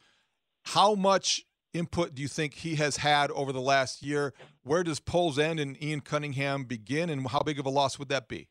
How 0.64 0.96
much 0.96 1.44
input 1.74 2.16
do 2.16 2.22
you 2.22 2.28
think 2.28 2.56
he 2.56 2.76
has 2.76 2.98
had 2.98 3.32
over 3.32 3.52
the 3.52 3.62
last 3.62 4.04
year? 4.04 4.34
Where 4.64 4.84
does 4.84 5.00
Poles 5.00 5.40
end 5.40 5.60
and 5.60 5.82
Ian 5.82 6.02
Cunningham 6.02 6.64
begin, 6.64 7.10
and 7.10 7.28
how 7.28 7.42
big 7.42 7.60
of 7.60 7.66
a 7.66 7.70
loss 7.70 8.00
would 8.00 8.10
that 8.10 8.28
be? 8.28 8.48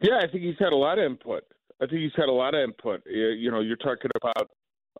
Yeah, 0.00 0.18
I 0.18 0.26
think 0.28 0.44
he's 0.44 0.58
had 0.58 0.72
a 0.72 0.76
lot 0.76 0.98
of 0.98 1.04
input. 1.04 1.42
I 1.82 1.86
think 1.86 2.00
he's 2.00 2.12
had 2.16 2.28
a 2.28 2.32
lot 2.32 2.54
of 2.54 2.60
input. 2.60 3.02
You 3.06 3.50
know, 3.50 3.60
you're 3.60 3.76
talking 3.76 4.10
about 4.16 4.50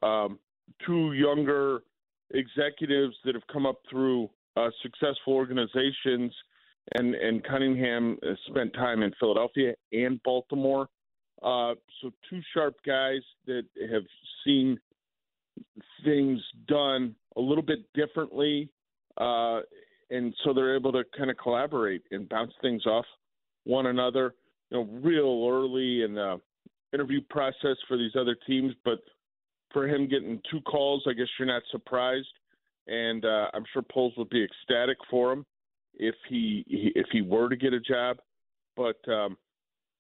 um, 0.03 0.39
two 0.87 1.13
younger 1.13 1.81
executives 2.31 3.15
that 3.25 3.35
have 3.35 3.47
come 3.53 3.67
up 3.67 3.81
through 3.89 4.29
uh, 4.57 4.69
successful 4.83 5.35
organizations, 5.35 6.33
and 6.95 7.15
and 7.15 7.45
Cunningham 7.45 8.19
spent 8.49 8.73
time 8.75 9.03
in 9.03 9.13
Philadelphia 9.19 9.75
and 9.93 10.23
Baltimore. 10.23 10.89
Uh, 11.43 11.75
so 12.03 12.11
two 12.29 12.41
sharp 12.53 12.77
guys 12.85 13.21
that 13.47 13.63
have 13.91 14.03
seen 14.45 14.79
things 16.05 16.41
done 16.67 17.15
a 17.37 17.41
little 17.41 17.63
bit 17.63 17.81
differently, 17.95 18.71
uh, 19.19 19.61
and 20.11 20.35
so 20.45 20.53
they're 20.53 20.77
able 20.77 20.93
to 20.93 21.05
kind 21.17 21.31
of 21.31 21.37
collaborate 21.37 22.03
and 22.11 22.29
bounce 22.29 22.53
things 22.63 22.85
off 22.87 23.05
one 23.65 23.87
another. 23.87 24.35
You 24.71 24.79
know, 24.79 25.01
real 25.03 25.49
early 25.51 26.03
in 26.03 26.15
the 26.15 26.41
interview 26.93 27.21
process 27.31 27.77
for 27.89 27.97
these 27.97 28.13
other 28.19 28.37
teams, 28.47 28.73
but 28.85 29.01
for 29.73 29.87
him 29.89 30.09
getting 30.09 30.41
two 30.51 30.61
calls, 30.63 31.05
I 31.09 31.13
guess 31.13 31.29
you're 31.39 31.47
not 31.47 31.63
surprised, 31.71 32.29
and 32.87 33.25
uh, 33.25 33.47
I'm 33.55 33.65
sure 33.73 33.83
Poles 33.83 34.15
would 34.17 34.31
be 34.31 34.45
ecstatic 34.45 34.97
for 35.09 35.33
him 35.33 35.47
if 35.95 36.15
he 36.29 36.65
if 36.69 37.07
he 37.13 37.23
were 37.23 37.49
to 37.49 37.57
get 37.57 37.73
a 37.73 37.81
job. 37.81 38.19
But 38.77 38.97
um, 39.11 39.37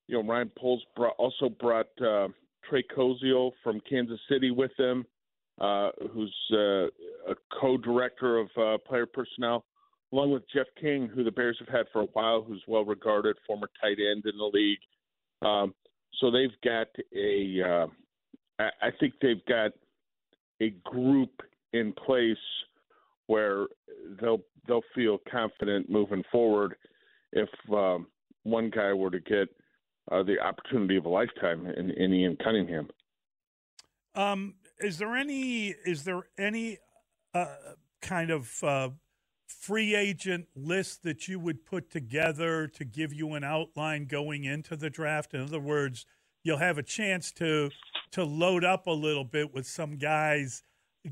you 0.08 0.20
know, 0.20 0.28
Ryan 0.28 0.50
Poles 0.58 0.82
brought, 0.96 1.14
also 1.18 1.48
brought 1.48 1.88
uh, 2.00 2.28
Trey 2.68 2.84
Koziol 2.96 3.52
from 3.62 3.80
Kansas 3.88 4.18
City 4.28 4.50
with 4.50 4.72
him, 4.78 5.04
uh, 5.60 5.90
who's 6.12 6.34
uh, 6.52 6.86
a 7.30 7.34
co-director 7.60 8.38
of 8.38 8.48
uh, 8.56 8.78
player 8.88 9.06
personnel, 9.06 9.64
along 10.12 10.32
with 10.32 10.42
Jeff 10.52 10.66
King, 10.80 11.08
who 11.08 11.22
the 11.22 11.30
Bears 11.30 11.56
have 11.58 11.68
had 11.68 11.86
for 11.92 12.02
a 12.02 12.06
while, 12.12 12.42
who's 12.42 12.62
well 12.66 12.84
regarded, 12.84 13.36
former 13.46 13.68
tight 13.80 13.98
end 13.98 14.24
in 14.24 14.38
the 14.38 14.50
league. 14.52 14.78
Um, 15.42 15.74
so 16.20 16.30
they've 16.30 16.50
got 16.64 16.88
a 17.16 17.62
uh, 17.62 17.86
I 18.58 18.90
think 18.98 19.14
they've 19.22 19.44
got 19.46 19.72
a 20.60 20.70
group 20.84 21.30
in 21.72 21.92
place 21.92 22.36
where 23.26 23.66
they'll 24.20 24.42
they'll 24.66 24.82
feel 24.94 25.18
confident 25.30 25.88
moving 25.88 26.22
forward 26.30 26.74
if 27.32 27.48
um, 27.72 28.06
one 28.42 28.70
guy 28.70 28.92
were 28.92 29.10
to 29.10 29.20
get 29.20 29.48
uh, 30.10 30.22
the 30.22 30.38
opportunity 30.40 30.96
of 30.96 31.04
a 31.04 31.08
lifetime 31.08 31.66
in, 31.66 31.90
in 31.90 32.12
Ian 32.12 32.36
Cunningham. 32.42 32.88
Um, 34.14 34.54
is 34.80 34.98
there 34.98 35.16
any 35.16 35.74
is 35.84 36.04
there 36.04 36.22
any 36.38 36.78
uh, 37.34 37.54
kind 38.02 38.30
of 38.30 38.52
uh, 38.62 38.90
free 39.46 39.94
agent 39.94 40.46
list 40.54 41.02
that 41.02 41.28
you 41.28 41.38
would 41.38 41.64
put 41.64 41.90
together 41.90 42.66
to 42.68 42.84
give 42.84 43.12
you 43.12 43.34
an 43.34 43.44
outline 43.44 44.06
going 44.06 44.44
into 44.44 44.76
the 44.76 44.90
draft? 44.90 45.34
In 45.34 45.42
other 45.42 45.60
words, 45.60 46.06
you'll 46.42 46.58
have 46.58 46.78
a 46.78 46.82
chance 46.82 47.32
to 47.32 47.70
to 48.12 48.24
load 48.24 48.64
up 48.64 48.86
a 48.86 48.92
little 48.92 49.24
bit 49.24 49.54
with 49.54 49.66
some 49.66 49.96
guys. 49.96 50.62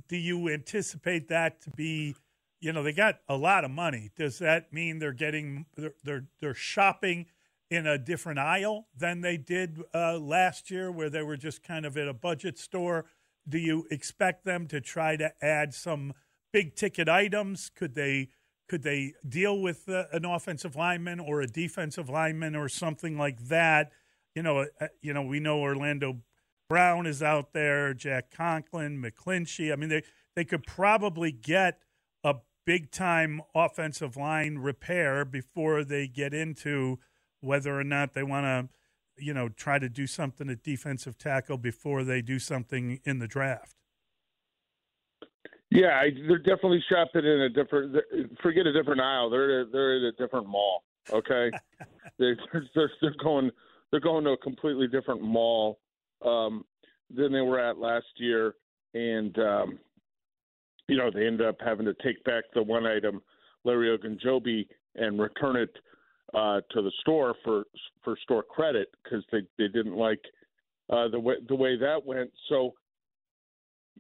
Do 0.09 0.17
you 0.17 0.49
anticipate 0.49 1.29
that 1.29 1.61
to 1.63 1.71
be, 1.71 2.15
you 2.61 2.73
know, 2.73 2.83
they 2.83 2.93
got 2.93 3.21
a 3.29 3.37
lot 3.37 3.65
of 3.65 3.71
money. 3.71 4.11
Does 4.17 4.39
that 4.39 4.73
mean 4.73 4.99
they're 4.99 5.13
getting 5.13 5.67
they're 5.77 5.95
they're, 6.05 6.25
they're 6.41 6.55
shopping 6.55 7.27
in 7.71 7.87
a 7.87 7.99
different 7.99 8.39
aisle 8.39 8.87
than 8.97 9.21
they 9.21 9.37
did 9.37 9.83
uh, 9.95 10.19
last 10.19 10.71
year, 10.71 10.91
where 10.91 11.11
they 11.11 11.23
were 11.23 11.37
just 11.37 11.63
kind 11.63 11.85
of 11.85 11.97
at 11.97 12.09
a 12.09 12.15
budget 12.15 12.59
store? 12.59 13.05
Do 13.49 13.59
you 13.59 13.87
expect 13.91 14.45
them 14.45 14.67
to 14.69 14.81
try 14.81 15.17
to 15.17 15.33
add 15.43 15.75
some 15.75 16.13
big 16.53 16.75
ticket 16.75 17.09
items? 17.09 17.71
Could 17.75 17.95
they 17.95 18.29
could 18.69 18.83
they 18.83 19.15
deal 19.27 19.61
with 19.61 19.89
uh, 19.89 20.05
an 20.13 20.25
offensive 20.25 20.77
lineman 20.77 21.21
or 21.21 21.41
a 21.41 21.47
defensive 21.47 22.11
lineman 22.11 22.55
or 22.55 22.69
something 22.69 23.17
like 23.17 23.49
that? 23.49 23.93
You 24.35 24.43
know, 24.43 24.67
uh, 24.81 24.89
you 25.01 25.15
know, 25.15 25.23
we 25.23 25.41
know 25.41 25.61
Orlando 25.61 26.19
Brown 26.69 27.07
is 27.07 27.23
out 27.23 27.55
there, 27.55 27.95
Jack 27.95 28.31
Conklin, 28.31 29.03
McGlinchey. 29.03 29.73
I 29.73 29.77
mean, 29.77 29.89
they 29.89 30.03
they 30.37 30.45
could 30.45 30.67
probably 30.67 31.33
get 31.33 31.81
a 32.23 32.37
big 32.67 32.91
time 32.91 33.41
offensive 33.55 34.17
line 34.17 34.59
repair 34.59 35.25
before 35.25 35.83
they 35.83 36.07
get 36.07 36.35
into 36.35 36.99
whether 37.41 37.79
or 37.79 37.85
not 37.85 38.13
they 38.13 38.23
want 38.23 38.45
to, 38.45 38.69
you 39.19 39.35
know, 39.35 39.49
try 39.49 39.79
to 39.79 39.89
do 39.89 40.07
something 40.07 40.49
at 40.49 40.63
defensive 40.63 41.19
tackle 41.19 41.59
before 41.59 42.05
they 42.05 42.23
do 42.23 42.39
something 42.39 43.01
in 43.05 43.19
the 43.19 43.27
draft. 43.27 43.75
Yeah, 45.71 46.01
I, 46.01 46.11
they're 46.27 46.39
definitely 46.39 46.83
shopping 46.89 47.25
in 47.25 47.41
a 47.43 47.49
different. 47.49 47.97
Forget 48.43 48.67
a 48.67 48.73
different 48.73 49.01
aisle. 49.01 49.29
They're 49.29 49.67
they're 49.67 49.99
in 49.99 50.05
a 50.05 50.13
different 50.13 50.49
mall. 50.49 50.85
Okay, 51.13 51.51
they're, 52.19 52.37
they're 52.75 52.91
they're 53.03 53.15
going 53.23 53.51
they're 53.91 54.01
going 54.01 54.25
to 54.25 54.31
a 54.31 54.37
completely 54.39 54.89
different 54.89 55.23
mall 55.23 55.79
um, 56.25 56.65
than 57.15 57.33
they 57.33 57.41
were 57.41 57.61
at 57.61 57.79
last 57.79 58.07
year, 58.17 58.55
and 58.95 59.39
um, 59.39 59.79
you 60.89 60.97
know 60.97 61.11
they 61.13 61.27
end 61.27 61.43
up 61.43 61.57
having 61.61 61.85
to 61.85 61.95
take 62.03 62.25
back 62.25 62.45
the 62.55 62.63
one 62.63 62.87
item, 62.87 63.21
Larry 63.65 63.97
Ogunjobi, 63.97 64.67
and 64.95 65.21
return 65.21 65.57
it 65.57 65.71
uh, 66.35 66.61
to 66.71 66.83
the 66.83 66.93
store 67.01 67.35
for 67.45 67.65
for 68.05 68.17
store 68.23 68.43
credit 68.43 68.89
because 69.03 69.25
they 69.33 69.41
they 69.59 69.69
didn't 69.69 69.97
like 69.97 70.21
uh, 70.91 71.09
the 71.09 71.19
way 71.19 71.35
the 71.49 71.55
way 71.55 71.77
that 71.77 72.05
went. 72.05 72.31
So 72.49 72.75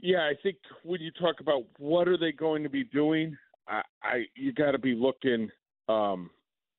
yeah, 0.01 0.19
I 0.21 0.33
think 0.43 0.57
when 0.85 1.01
you 1.01 1.11
talk 1.13 1.41
about 1.41 1.65
what 1.79 2.09
are 2.09 2.19
they 2.19 2.33
going 2.33 2.63
to 2.63 2.69
be 2.69 2.85
doing, 2.85 3.37
I, 3.67 3.83
I 4.03 4.25
you 4.35 4.53
got 4.53 4.73
to 4.73 4.79
be 4.79 4.95
looking. 4.95 5.51
Um, 5.89 6.31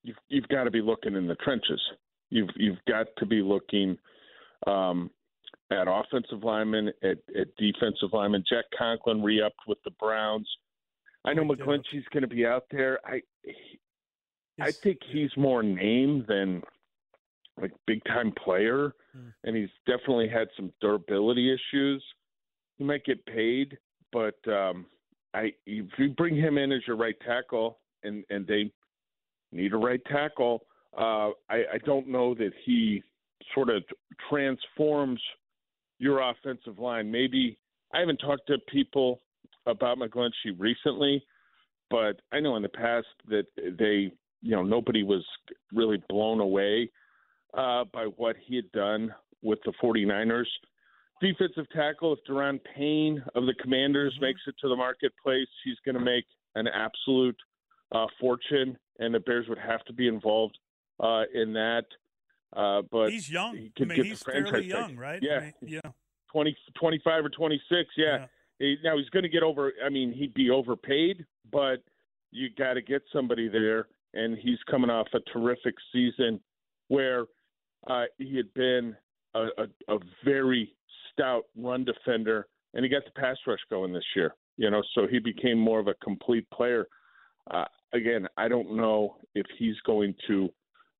you've 0.03 0.18
you've 0.29 0.48
got 0.48 0.65
to 0.65 0.72
be 0.72 0.82
looking 0.82 1.15
in 1.15 1.27
the 1.27 1.36
trenches. 1.36 1.82
You've 2.29 2.50
you've 2.56 2.77
got 2.88 3.08
to 3.18 3.25
be 3.25 3.41
looking 3.41 3.98
um, 4.68 5.10
at 5.72 5.88
offensive 5.88 6.44
lineman, 6.44 6.89
at, 7.03 7.18
at 7.39 7.56
defensive 7.58 8.10
lineman. 8.13 8.44
Jack 8.50 8.65
Conklin 8.77 9.24
re-upped 9.24 9.68
with 9.68 9.79
the 9.84 9.91
Browns. 9.91 10.48
I 11.25 11.34
know 11.34 11.44
McGlinchey's 11.44 12.08
going 12.13 12.22
to 12.22 12.27
be 12.27 12.46
out 12.46 12.65
there. 12.72 13.00
I 13.06 13.22
I 14.61 14.71
think 14.71 14.99
he's 15.11 15.35
more 15.37 15.63
name 15.63 16.25
than 16.27 16.61
like 17.61 17.71
big 17.87 18.03
time 18.05 18.31
player, 18.43 18.93
Hmm. 19.13 19.29
and 19.43 19.55
he's 19.55 19.69
definitely 19.85 20.29
had 20.29 20.47
some 20.55 20.71
durability 20.81 21.51
issues. 21.51 22.03
He 22.77 22.83
might 22.83 23.03
get 23.05 23.25
paid, 23.25 23.77
but 24.11 24.37
um, 24.47 24.85
I 25.33 25.53
if 25.65 25.87
you 25.97 26.09
bring 26.09 26.35
him 26.35 26.57
in 26.57 26.71
as 26.71 26.81
your 26.87 26.95
right 26.95 27.19
tackle, 27.25 27.79
and 28.03 28.23
and 28.29 28.45
they 28.47 28.71
need 29.51 29.73
a 29.73 29.77
right 29.77 30.03
tackle, 30.05 30.65
uh, 30.97 31.31
I, 31.49 31.65
I 31.73 31.77
don't 31.85 32.07
know 32.07 32.33
that 32.35 32.51
he 32.65 33.03
sort 33.53 33.69
of 33.69 33.83
transforms 34.29 35.21
your 35.97 36.21
offensive 36.21 36.79
line. 36.79 37.11
Maybe 37.11 37.57
I 37.93 37.99
haven't 37.99 38.17
talked 38.17 38.47
to 38.47 38.57
people 38.71 39.21
about 39.65 39.97
McGlinchey 39.97 40.53
recently, 40.57 41.25
but 41.89 42.21
I 42.31 42.39
know 42.39 42.55
in 42.55 42.61
the 42.61 42.69
past 42.69 43.07
that 43.27 43.45
they, 43.77 44.11
you 44.41 44.51
know, 44.51 44.63
nobody 44.63 45.03
was 45.03 45.25
really 45.74 46.01
blown 46.10 46.39
away 46.39 46.89
uh, 47.53 47.84
by 47.93 48.05
what 48.17 48.36
he 48.46 48.55
had 48.55 48.72
done 48.72 49.13
with 49.41 49.60
the 49.65 49.74
49ers. 49.84 50.46
Defensive 51.22 51.65
tackle, 51.75 52.13
if 52.13 52.19
Daron 52.29 52.60
Payne 52.75 53.22
of 53.36 53.46
the 53.46 53.53
Commanders 53.62 54.17
makes 54.22 54.39
it 54.48 54.55
to 54.62 54.69
the 54.69 54.75
marketplace, 54.75 55.48
he's 55.65 55.75
going 55.84 55.96
to 55.96 56.01
make 56.03 56.25
an 56.55 56.67
absolute 56.67 57.36
uh, 57.91 58.05
fortune, 58.19 58.77
and 59.00 59.13
the 59.13 59.19
Bears 59.19 59.48
would 59.50 59.58
have 59.58 59.84
to 59.86 59.93
be 59.93 60.08
involved 60.08 60.58
uh, 61.01 61.24
in 61.34 61.53
that. 61.53 61.86
Uh, 62.55 62.81
but 62.89 63.12
he's 63.12 63.29
young. 63.29 63.55
He 63.58 63.72
I 63.79 63.86
mean, 63.86 63.96
get 63.98 64.05
he's 64.05 64.24
fairly 64.24 64.65
young, 64.65 64.96
right? 64.96 65.19
Yeah, 65.22 65.38
I 65.38 65.41
mean, 65.41 65.53
yeah. 65.84 65.91
20, 66.31 66.55
25 66.79 67.25
or 67.25 67.29
26. 67.29 67.89
Yeah. 67.98 68.25
He- 68.60 68.77
now 68.84 68.98
he's 68.98 69.10
going 69.10 69.24
to 69.24 69.29
get 69.29 69.43
over. 69.43 69.74
I 69.84 69.89
mean, 69.89 70.13
he'd 70.13 70.34
be 70.34 70.50
overpaid, 70.50 71.25
but 71.51 71.84
you 72.31 72.50
got 72.58 72.74
to 72.74 72.81
get 72.81 73.01
somebody 73.12 73.48
there, 73.50 73.88
and 74.13 74.37
he's 74.37 74.57
coming 74.69 74.89
off 74.89 75.07
a 75.13 75.19
terrific 75.31 75.75
season 75.93 76.39
where 76.87 77.25
uh, 77.87 78.05
he 78.17 78.35
had 78.35 78.53
been 78.53 78.95
a, 79.35 79.47
a, 79.57 79.95
a 79.95 79.99
very 80.25 80.73
stout 81.11 81.43
run 81.55 81.85
defender, 81.85 82.47
and 82.73 82.83
he 82.83 82.89
got 82.89 83.03
the 83.05 83.11
pass 83.19 83.37
rush 83.47 83.59
going 83.69 83.93
this 83.93 84.03
year. 84.15 84.35
You 84.57 84.69
know, 84.69 84.81
so 84.93 85.07
he 85.09 85.19
became 85.19 85.57
more 85.57 85.79
of 85.79 85.87
a 85.87 85.93
complete 86.03 86.49
player. 86.51 86.87
Uh, 87.49 87.65
again, 87.93 88.27
I 88.37 88.47
don't 88.47 88.75
know 88.75 89.15
if 89.33 89.45
he's 89.57 89.75
going 89.85 90.13
to 90.27 90.49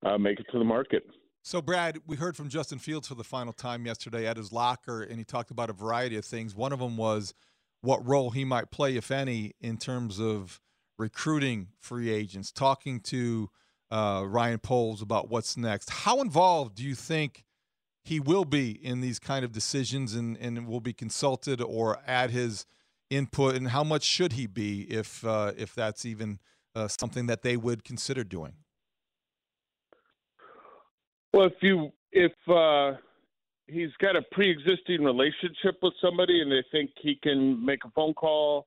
uh, 0.06 0.18
make 0.18 0.40
it 0.40 0.46
to 0.52 0.60
the 0.60 0.64
market. 0.64 1.04
So, 1.42 1.62
Brad, 1.62 2.00
we 2.06 2.16
heard 2.16 2.36
from 2.38 2.50
Justin 2.50 2.80
Fields 2.80 3.08
for 3.08 3.16
the 3.16 3.24
final 3.24 3.54
time 3.54 3.86
yesterday 3.86 4.28
at 4.28 4.38
his 4.38 4.52
locker, 4.52 5.04
and 5.04 5.18
he 5.18 5.24
talked 5.24 5.52
about 5.52 5.70
a 5.70 5.74
variety 5.74 6.16
of 6.16 6.26
things. 6.26 6.56
One 6.56 6.72
of 6.72 6.80
them 6.80 6.96
was 6.98 7.34
what 7.82 8.06
role 8.08 8.30
he 8.30 8.46
might 8.46 8.72
play, 8.72 8.98
if 8.98 9.10
any, 9.10 9.54
in 9.62 9.78
terms 9.78 10.20
of 10.20 10.60
recruiting 11.00 11.70
free 11.80 12.12
agents, 12.12 12.52
talking 12.52 13.00
to 13.00 13.50
uh, 13.90 14.24
Ryan 14.28 14.60
Poles 14.60 15.02
about 15.02 15.30
what's 15.30 15.58
next. 15.58 15.90
How 15.90 16.22
involved 16.22 16.76
do 16.76 16.84
you 16.84 16.94
think 16.94 17.46
he 18.04 18.20
will 18.20 18.46
be 18.46 18.72
in 18.72 19.02
these 19.02 19.18
kind 19.18 19.44
of 19.44 19.52
decisions 19.52 20.14
and, 20.14 20.38
and 20.38 20.68
will 20.68 20.82
be 20.82 20.94
consulted 20.94 21.62
or 21.62 22.00
add 22.06 22.32
his 22.32 22.66
input? 23.10 23.56
And 23.56 23.70
how 23.70 23.84
much 23.84 24.04
should 24.04 24.34
he 24.34 24.46
be 24.46 24.82
if, 24.82 25.26
uh, 25.26 25.54
if 25.58 25.74
that's 25.74 26.06
even 26.06 26.40
uh, 26.76 26.88
something 26.88 27.26
that 27.28 27.42
they 27.42 27.58
would 27.58 27.84
consider 27.84 28.24
doing? 28.24 28.54
Well, 31.34 31.48
if 31.48 31.54
you 31.62 31.92
if 32.12 32.32
uh, 32.48 32.94
he's 33.68 33.92
got 34.02 34.16
a 34.16 34.24
pre-existing 34.32 35.04
relationship 35.04 35.78
with 35.82 35.94
somebody 36.02 36.42
and 36.42 36.52
they 36.52 36.64
think 36.72 36.90
he 37.00 37.20
can 37.22 37.64
make 37.64 37.86
a 37.86 37.92
phone 37.92 38.16
call 38.16 38.66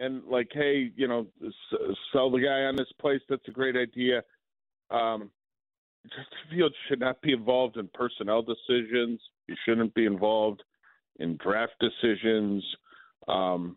and 0.00 0.24
like, 0.24 0.48
hey, 0.52 0.90
you 0.96 1.06
know, 1.06 1.26
s- 1.44 1.96
sell 2.12 2.30
the 2.30 2.40
guy 2.40 2.62
on 2.62 2.76
this 2.76 2.90
place, 3.00 3.20
that's 3.28 3.46
a 3.48 3.52
great 3.52 3.76
idea. 3.76 4.22
Um, 4.90 5.30
Justin 6.04 6.50
Fields 6.50 6.74
should 6.88 7.00
not 7.00 7.20
be 7.20 7.32
involved 7.32 7.76
in 7.76 7.88
personnel 7.92 8.42
decisions. 8.42 9.20
He 9.46 9.54
shouldn't 9.64 9.94
be 9.94 10.06
involved 10.06 10.62
in 11.18 11.36
draft 11.36 11.74
decisions. 11.78 12.64
Um, 13.28 13.76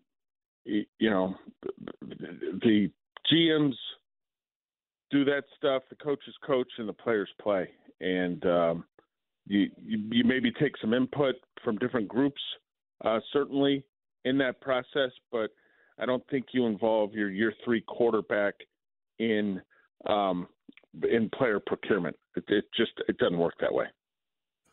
you 0.66 1.10
know, 1.10 1.36
the 2.02 2.90
GMs 3.32 3.76
do 5.12 5.26
that 5.26 5.44
stuff. 5.58 5.84
The 5.90 5.98
coaches 5.98 6.34
coach 6.46 6.70
and 6.78 6.88
the 6.88 6.94
players 6.94 7.30
play. 7.42 7.70
And 8.00 8.46
um, 8.46 8.86
you, 9.46 9.70
you 9.82 10.00
you 10.12 10.24
maybe 10.24 10.52
take 10.52 10.78
some 10.80 10.94
input 10.94 11.36
from 11.64 11.78
different 11.78 12.08
groups, 12.08 12.42
uh, 13.04 13.20
certainly 13.34 13.84
in 14.24 14.38
that 14.38 14.62
process. 14.62 15.12
But 15.32 15.52
I 16.04 16.06
don't 16.06 16.24
think 16.30 16.48
you 16.52 16.66
involve 16.66 17.14
your 17.14 17.32
year 17.32 17.54
three 17.64 17.80
quarterback 17.80 18.56
in 19.20 19.62
um, 20.06 20.48
in 21.10 21.30
player 21.30 21.62
procurement. 21.66 22.18
It, 22.36 22.44
it 22.50 22.66
just 22.76 22.92
it 23.08 23.18
doesn't 23.20 23.38
work 23.38 23.54
that 23.62 23.74
way. 23.74 23.86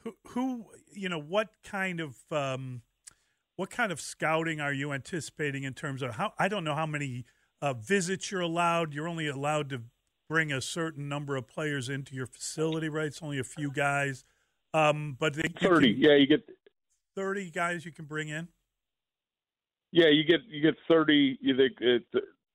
Who, 0.02 0.14
who, 0.28 0.66
you 0.92 1.08
know, 1.08 1.20
what 1.20 1.50
kind 1.62 2.00
of 2.00 2.16
um, 2.32 2.82
what 3.54 3.70
kind 3.70 3.92
of 3.92 4.00
scouting 4.00 4.60
are 4.60 4.72
you 4.72 4.92
anticipating 4.92 5.62
in 5.62 5.72
terms 5.72 6.02
of 6.02 6.16
how? 6.16 6.32
I 6.36 6.48
don't 6.48 6.64
know 6.64 6.74
how 6.74 6.86
many 6.86 7.26
uh, 7.62 7.74
visits 7.74 8.32
you're 8.32 8.40
allowed. 8.40 8.92
You're 8.92 9.08
only 9.08 9.28
allowed 9.28 9.70
to 9.70 9.82
bring 10.28 10.50
a 10.50 10.60
certain 10.60 11.08
number 11.08 11.36
of 11.36 11.46
players 11.46 11.88
into 11.88 12.16
your 12.16 12.26
facility, 12.26 12.88
right? 12.88 13.06
It's 13.06 13.22
only 13.22 13.38
a 13.38 13.44
few 13.44 13.70
guys, 13.70 14.24
um, 14.74 15.16
but 15.16 15.34
they, 15.34 15.48
Thirty, 15.60 15.94
can- 15.94 16.02
yeah, 16.02 16.16
you 16.16 16.26
get 16.26 16.42
thirty 17.14 17.50
guys 17.52 17.84
you 17.84 17.92
can 17.92 18.06
bring 18.06 18.28
in. 18.28 18.48
Yeah 19.92 20.08
you 20.08 20.24
get 20.24 20.40
you 20.48 20.62
get 20.62 20.74
thirty. 20.88 21.38
You 21.40 21.56
think 21.56 21.72
it, 21.80 22.04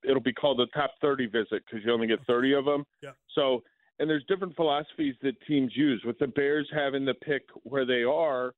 it'll 0.08 0.22
be 0.22 0.34
called 0.34 0.60
the 0.60 0.68
top 0.68 0.92
thirty 1.02 1.26
visit 1.26 1.64
because 1.66 1.86
you 1.86 1.92
only 1.92 2.08
get 2.08 2.26
thirty 2.26 2.54
of 2.54 2.66
them. 2.66 2.86
Yeah. 3.02 3.12
So, 3.34 3.64
and 4.00 4.10
there's 4.10 4.24
different 4.28 4.56
philosophies 4.56 5.16
that 5.22 5.36
teams 5.48 5.72
use. 5.76 6.04
With 6.06 6.20
the 6.20 6.28
Bears 6.28 6.70
having 6.74 7.06
the 7.06 7.14
pick 7.14 7.44
where 7.64 7.86
they 7.86 8.04
are, 8.04 8.54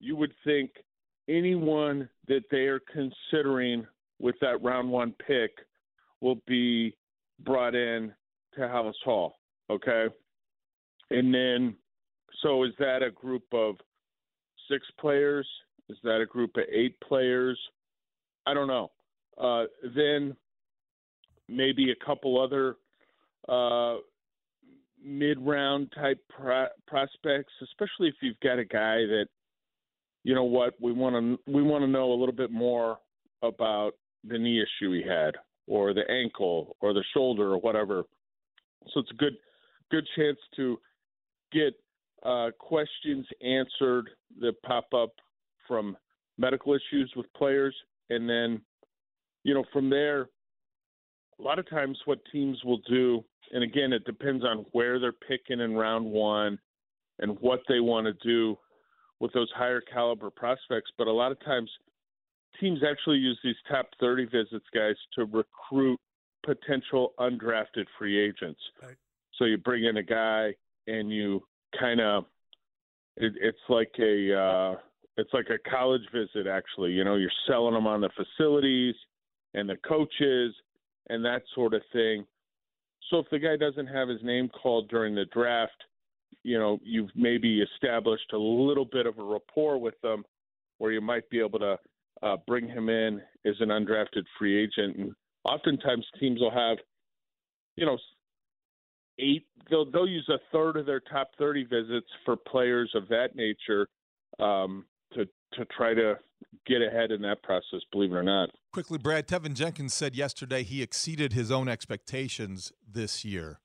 you 0.00 0.16
would 0.16 0.32
think 0.44 0.70
anyone 1.28 2.08
that 2.28 2.44
they 2.50 2.66
are 2.66 2.80
considering 2.92 3.86
with 4.18 4.36
that 4.40 4.62
round 4.62 4.90
one 4.90 5.14
pick 5.26 5.50
will 6.20 6.40
be 6.46 6.96
brought 7.40 7.74
in 7.74 8.12
to 8.54 8.60
Halas 8.60 8.94
Hall. 9.04 9.36
Okay. 9.70 10.06
And 11.10 11.34
then, 11.34 11.76
so 12.42 12.64
is 12.64 12.72
that 12.78 13.02
a 13.02 13.10
group 13.10 13.44
of 13.52 13.76
six 14.70 14.86
players? 14.98 15.46
Is 15.88 15.96
that 16.04 16.20
a 16.20 16.26
group 16.26 16.56
of 16.56 16.64
eight 16.72 16.98
players? 17.00 17.58
I 18.46 18.54
don't 18.54 18.68
know. 18.68 18.90
Uh, 19.38 19.64
then 19.94 20.36
maybe 21.48 21.90
a 21.90 22.04
couple 22.04 22.40
other 22.40 22.76
uh, 23.48 23.96
mid-round 25.04 25.92
type 25.94 26.18
pro- 26.28 26.66
prospects, 26.86 27.52
especially 27.62 28.08
if 28.08 28.14
you've 28.20 28.40
got 28.40 28.58
a 28.58 28.64
guy 28.64 28.98
that 29.06 29.26
you 30.24 30.34
know 30.34 30.44
what 30.44 30.74
we 30.80 30.92
want 30.92 31.16
to 31.16 31.52
we 31.52 31.62
want 31.62 31.82
to 31.82 31.88
know 31.88 32.12
a 32.12 32.18
little 32.18 32.34
bit 32.34 32.50
more 32.50 32.98
about 33.42 33.92
the 34.24 34.38
knee 34.38 34.62
issue 34.62 34.92
he 34.92 35.02
had, 35.02 35.34
or 35.66 35.92
the 35.92 36.08
ankle, 36.08 36.76
or 36.80 36.92
the 36.92 37.02
shoulder, 37.12 37.52
or 37.52 37.58
whatever. 37.58 38.04
So 38.92 39.00
it's 39.00 39.10
a 39.10 39.14
good 39.14 39.34
good 39.90 40.06
chance 40.16 40.38
to 40.56 40.78
get 41.52 41.74
uh, 42.24 42.50
questions 42.58 43.26
answered 43.44 44.10
that 44.40 44.62
pop 44.62 44.86
up 44.94 45.10
from 45.66 45.96
medical 46.38 46.74
issues 46.74 47.12
with 47.16 47.26
players, 47.34 47.74
and 48.14 48.28
then 48.28 48.60
you 49.44 49.54
know 49.54 49.64
from 49.72 49.90
there 49.90 50.28
a 51.38 51.42
lot 51.42 51.58
of 51.58 51.68
times 51.68 51.98
what 52.04 52.20
teams 52.30 52.62
will 52.64 52.80
do, 52.88 53.24
and 53.52 53.64
again, 53.64 53.92
it 53.92 54.04
depends 54.04 54.44
on 54.44 54.64
where 54.72 54.98
they're 55.00 55.12
picking 55.12 55.60
in 55.60 55.74
round 55.74 56.04
one 56.06 56.58
and 57.18 57.38
what 57.40 57.60
they 57.68 57.80
want 57.80 58.06
to 58.06 58.12
do 58.26 58.56
with 59.20 59.32
those 59.32 59.50
higher 59.54 59.80
caliber 59.80 60.30
prospects. 60.30 60.90
But 60.96 61.06
a 61.06 61.12
lot 61.12 61.32
of 61.32 61.40
times, 61.44 61.70
teams 62.60 62.80
actually 62.88 63.18
use 63.18 63.38
these 63.42 63.56
top 63.68 63.88
30 64.00 64.26
visits, 64.26 64.66
guys, 64.74 64.94
to 65.16 65.24
recruit 65.24 65.98
potential 66.44 67.12
undrafted 67.18 67.86
free 67.98 68.18
agents. 68.18 68.60
Right. 68.82 68.96
So 69.38 69.44
you 69.44 69.58
bring 69.58 69.84
in 69.84 69.96
a 69.96 70.02
guy 70.02 70.54
and 70.86 71.10
you 71.10 71.42
kind 71.78 72.00
of, 72.00 72.24
it, 73.16 73.32
it's 73.40 73.58
like 73.68 73.92
a, 73.98 74.38
uh, 74.38 74.74
it's 75.16 75.32
like 75.32 75.48
a 75.50 75.70
college 75.70 76.02
visit, 76.12 76.46
actually. 76.46 76.92
You 76.92 77.04
know, 77.04 77.16
you're 77.16 77.30
selling 77.46 77.74
them 77.74 77.86
on 77.86 78.00
the 78.00 78.10
facilities 78.16 78.94
and 79.54 79.68
the 79.68 79.76
coaches 79.86 80.54
and 81.08 81.24
that 81.24 81.42
sort 81.54 81.74
of 81.74 81.82
thing. 81.92 82.24
So 83.10 83.18
if 83.18 83.26
the 83.30 83.38
guy 83.38 83.56
doesn't 83.56 83.88
have 83.88 84.08
his 84.08 84.22
name 84.22 84.48
called 84.48 84.88
during 84.88 85.14
the 85.14 85.26
draft, 85.26 85.84
you 86.42 86.58
know, 86.58 86.78
you've 86.82 87.10
maybe 87.14 87.60
established 87.60 88.32
a 88.32 88.38
little 88.38 88.86
bit 88.86 89.06
of 89.06 89.18
a 89.18 89.24
rapport 89.24 89.78
with 89.78 90.00
them 90.02 90.24
where 90.78 90.92
you 90.92 91.00
might 91.00 91.28
be 91.28 91.40
able 91.40 91.58
to 91.58 91.78
uh, 92.22 92.36
bring 92.46 92.66
him 92.66 92.88
in 92.88 93.20
as 93.44 93.54
an 93.60 93.68
undrafted 93.68 94.24
free 94.38 94.62
agent. 94.62 94.96
And 94.96 95.12
oftentimes 95.44 96.06
teams 96.18 96.40
will 96.40 96.50
have, 96.50 96.78
you 97.76 97.84
know, 97.84 97.98
eight, 99.18 99.46
they'll, 99.68 99.90
they'll 99.90 100.08
use 100.08 100.28
a 100.30 100.38
third 100.50 100.78
of 100.78 100.86
their 100.86 101.00
top 101.00 101.32
30 101.38 101.64
visits 101.64 102.06
for 102.24 102.36
players 102.36 102.90
of 102.94 103.08
that 103.08 103.36
nature 103.36 103.88
um, 104.40 104.86
to 105.54 105.64
try 105.66 105.94
to 105.94 106.14
get 106.66 106.82
ahead 106.82 107.10
in 107.10 107.22
that 107.22 107.42
process. 107.42 107.80
Believe 107.90 108.12
it 108.12 108.16
or 108.16 108.22
not. 108.22 108.50
Quickly, 108.72 108.98
Brad 108.98 109.26
Teven 109.26 109.54
Jenkins 109.54 109.94
said 109.94 110.14
yesterday 110.14 110.62
he 110.62 110.82
exceeded 110.82 111.32
his 111.32 111.50
own 111.50 111.68
expectations 111.68 112.72
this 112.90 113.24
year. 113.24 113.58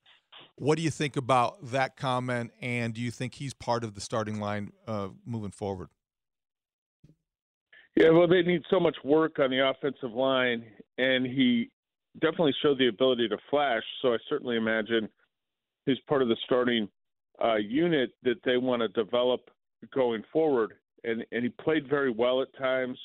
What 0.56 0.76
do 0.76 0.82
you 0.82 0.90
think 0.90 1.16
about 1.16 1.70
that 1.70 1.96
comment? 1.96 2.50
And 2.60 2.92
do 2.92 3.00
you 3.00 3.10
think 3.10 3.34
he's 3.34 3.54
part 3.54 3.84
of 3.84 3.94
the 3.94 4.00
starting 4.00 4.40
line 4.40 4.72
uh, 4.86 5.08
moving 5.24 5.52
forward? 5.52 5.88
Yeah, 7.94 8.10
well, 8.10 8.28
they 8.28 8.42
need 8.42 8.62
so 8.70 8.78
much 8.78 8.96
work 9.04 9.38
on 9.38 9.50
the 9.50 9.68
offensive 9.68 10.12
line, 10.12 10.64
and 10.98 11.26
he 11.26 11.70
definitely 12.20 12.54
showed 12.62 12.78
the 12.78 12.88
ability 12.88 13.28
to 13.28 13.38
flash. 13.50 13.82
So 14.02 14.14
I 14.14 14.18
certainly 14.28 14.56
imagine 14.56 15.08
he's 15.86 15.98
part 16.08 16.22
of 16.22 16.28
the 16.28 16.36
starting 16.44 16.88
uh, 17.42 17.56
unit 17.56 18.10
that 18.22 18.36
they 18.44 18.56
want 18.56 18.82
to 18.82 18.88
develop 18.88 19.50
going 19.92 20.22
forward. 20.32 20.74
And 21.04 21.24
and 21.32 21.44
he 21.44 21.50
played 21.50 21.88
very 21.88 22.10
well 22.10 22.42
at 22.42 22.48
times, 22.58 22.98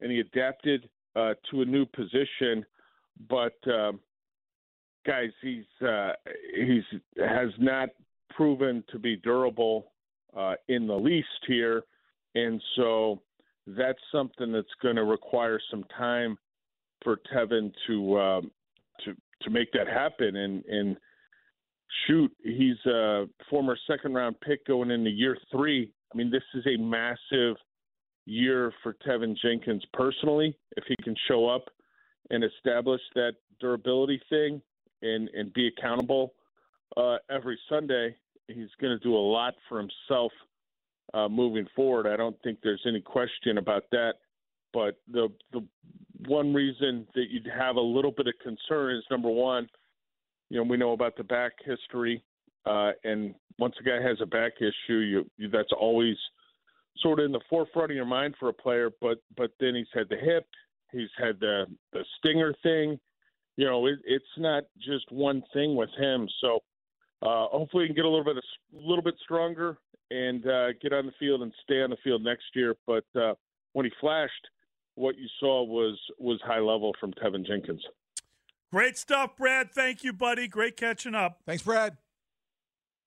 and 0.00 0.10
he 0.10 0.20
adapted 0.20 0.88
uh, 1.14 1.34
to 1.50 1.62
a 1.62 1.64
new 1.64 1.86
position. 1.86 2.64
But 3.28 3.56
um, 3.66 4.00
guys, 5.06 5.30
he's 5.42 5.86
uh, 5.86 6.12
he's 6.54 6.84
has 7.18 7.50
not 7.58 7.90
proven 8.30 8.84
to 8.90 8.98
be 8.98 9.16
durable 9.16 9.92
uh, 10.36 10.54
in 10.68 10.86
the 10.86 10.94
least 10.94 11.28
here, 11.46 11.84
and 12.34 12.60
so 12.76 13.22
that's 13.66 13.98
something 14.12 14.52
that's 14.52 14.66
going 14.82 14.96
to 14.96 15.04
require 15.04 15.60
some 15.70 15.84
time 15.96 16.38
for 17.02 17.18
Teven 17.34 17.72
to 17.86 18.18
um, 18.18 18.50
to 19.04 19.14
to 19.42 19.50
make 19.50 19.72
that 19.72 19.86
happen. 19.86 20.36
And 20.36 20.64
and 20.66 20.96
shoot, 22.06 22.32
he's 22.42 22.84
a 22.86 23.26
former 23.48 23.76
second 23.86 24.14
round 24.14 24.40
pick 24.40 24.66
going 24.66 24.90
into 24.90 25.10
year 25.10 25.36
three. 25.50 25.92
I 26.12 26.16
mean, 26.16 26.30
this 26.30 26.42
is 26.54 26.64
a 26.66 26.76
massive 26.80 27.56
year 28.26 28.72
for 28.82 28.94
Teven 29.06 29.36
Jenkins 29.40 29.84
personally. 29.92 30.56
If 30.76 30.84
he 30.88 30.96
can 31.02 31.14
show 31.28 31.48
up 31.48 31.64
and 32.30 32.44
establish 32.44 33.00
that 33.14 33.32
durability 33.60 34.20
thing 34.28 34.60
and 35.02 35.28
and 35.30 35.52
be 35.52 35.68
accountable 35.68 36.34
uh, 36.96 37.16
every 37.30 37.58
Sunday, 37.68 38.16
he's 38.48 38.70
going 38.80 38.96
to 38.96 39.02
do 39.02 39.14
a 39.14 39.18
lot 39.18 39.54
for 39.68 39.78
himself 39.78 40.32
uh, 41.14 41.28
moving 41.28 41.66
forward. 41.74 42.06
I 42.06 42.16
don't 42.16 42.36
think 42.42 42.58
there's 42.62 42.82
any 42.86 43.00
question 43.00 43.58
about 43.58 43.84
that. 43.92 44.14
But 44.72 44.98
the 45.10 45.28
the 45.52 45.64
one 46.26 46.52
reason 46.52 47.06
that 47.14 47.26
you'd 47.30 47.50
have 47.58 47.76
a 47.76 47.80
little 47.80 48.10
bit 48.10 48.26
of 48.26 48.34
concern 48.42 48.96
is 48.96 49.04
number 49.10 49.28
one, 49.28 49.68
you 50.50 50.58
know, 50.58 50.64
we 50.64 50.76
know 50.76 50.92
about 50.92 51.16
the 51.16 51.24
back 51.24 51.52
history, 51.64 52.22
uh, 52.66 52.92
and 53.04 53.34
once 53.58 53.74
a 53.80 53.84
guy 53.84 54.02
has 54.02 54.18
a 54.20 54.26
back 54.26 54.52
issue, 54.58 54.98
you, 54.98 55.30
you 55.38 55.48
that's 55.48 55.72
always 55.78 56.16
sort 56.98 57.20
of 57.20 57.26
in 57.26 57.32
the 57.32 57.40
forefront 57.48 57.90
of 57.90 57.96
your 57.96 58.06
mind 58.06 58.34
for 58.38 58.48
a 58.48 58.52
player. 58.52 58.90
But 59.00 59.18
but 59.36 59.52
then 59.60 59.74
he's 59.74 59.86
had 59.94 60.08
the 60.08 60.16
hip, 60.16 60.46
he's 60.92 61.08
had 61.18 61.40
the 61.40 61.66
the 61.92 62.04
stinger 62.18 62.54
thing. 62.62 62.98
You 63.56 63.64
know, 63.64 63.86
it, 63.86 63.98
it's 64.04 64.24
not 64.36 64.64
just 64.78 65.10
one 65.10 65.42
thing 65.54 65.76
with 65.76 65.88
him. 65.98 66.28
So 66.40 66.58
uh, 67.22 67.46
hopefully, 67.48 67.84
he 67.84 67.88
can 67.88 67.96
get 67.96 68.04
a 68.04 68.08
little 68.08 68.24
bit 68.24 68.36
a 68.36 68.42
little 68.76 69.02
bit 69.02 69.14
stronger 69.22 69.78
and 70.10 70.46
uh, 70.46 70.72
get 70.82 70.92
on 70.92 71.06
the 71.06 71.12
field 71.18 71.42
and 71.42 71.52
stay 71.62 71.82
on 71.82 71.90
the 71.90 71.96
field 72.04 72.22
next 72.22 72.44
year. 72.54 72.74
But 72.86 73.04
uh, 73.18 73.34
when 73.72 73.86
he 73.86 73.92
flashed, 74.00 74.32
what 74.96 75.16
you 75.16 75.26
saw 75.40 75.62
was 75.64 75.98
was 76.18 76.40
high 76.44 76.60
level 76.60 76.94
from 77.00 77.12
Teven 77.12 77.46
Jenkins. 77.46 77.82
Great 78.72 78.98
stuff, 78.98 79.36
Brad. 79.36 79.70
Thank 79.72 80.02
you, 80.02 80.12
buddy. 80.12 80.48
Great 80.48 80.76
catching 80.76 81.14
up. 81.14 81.40
Thanks, 81.46 81.62
Brad. 81.62 81.96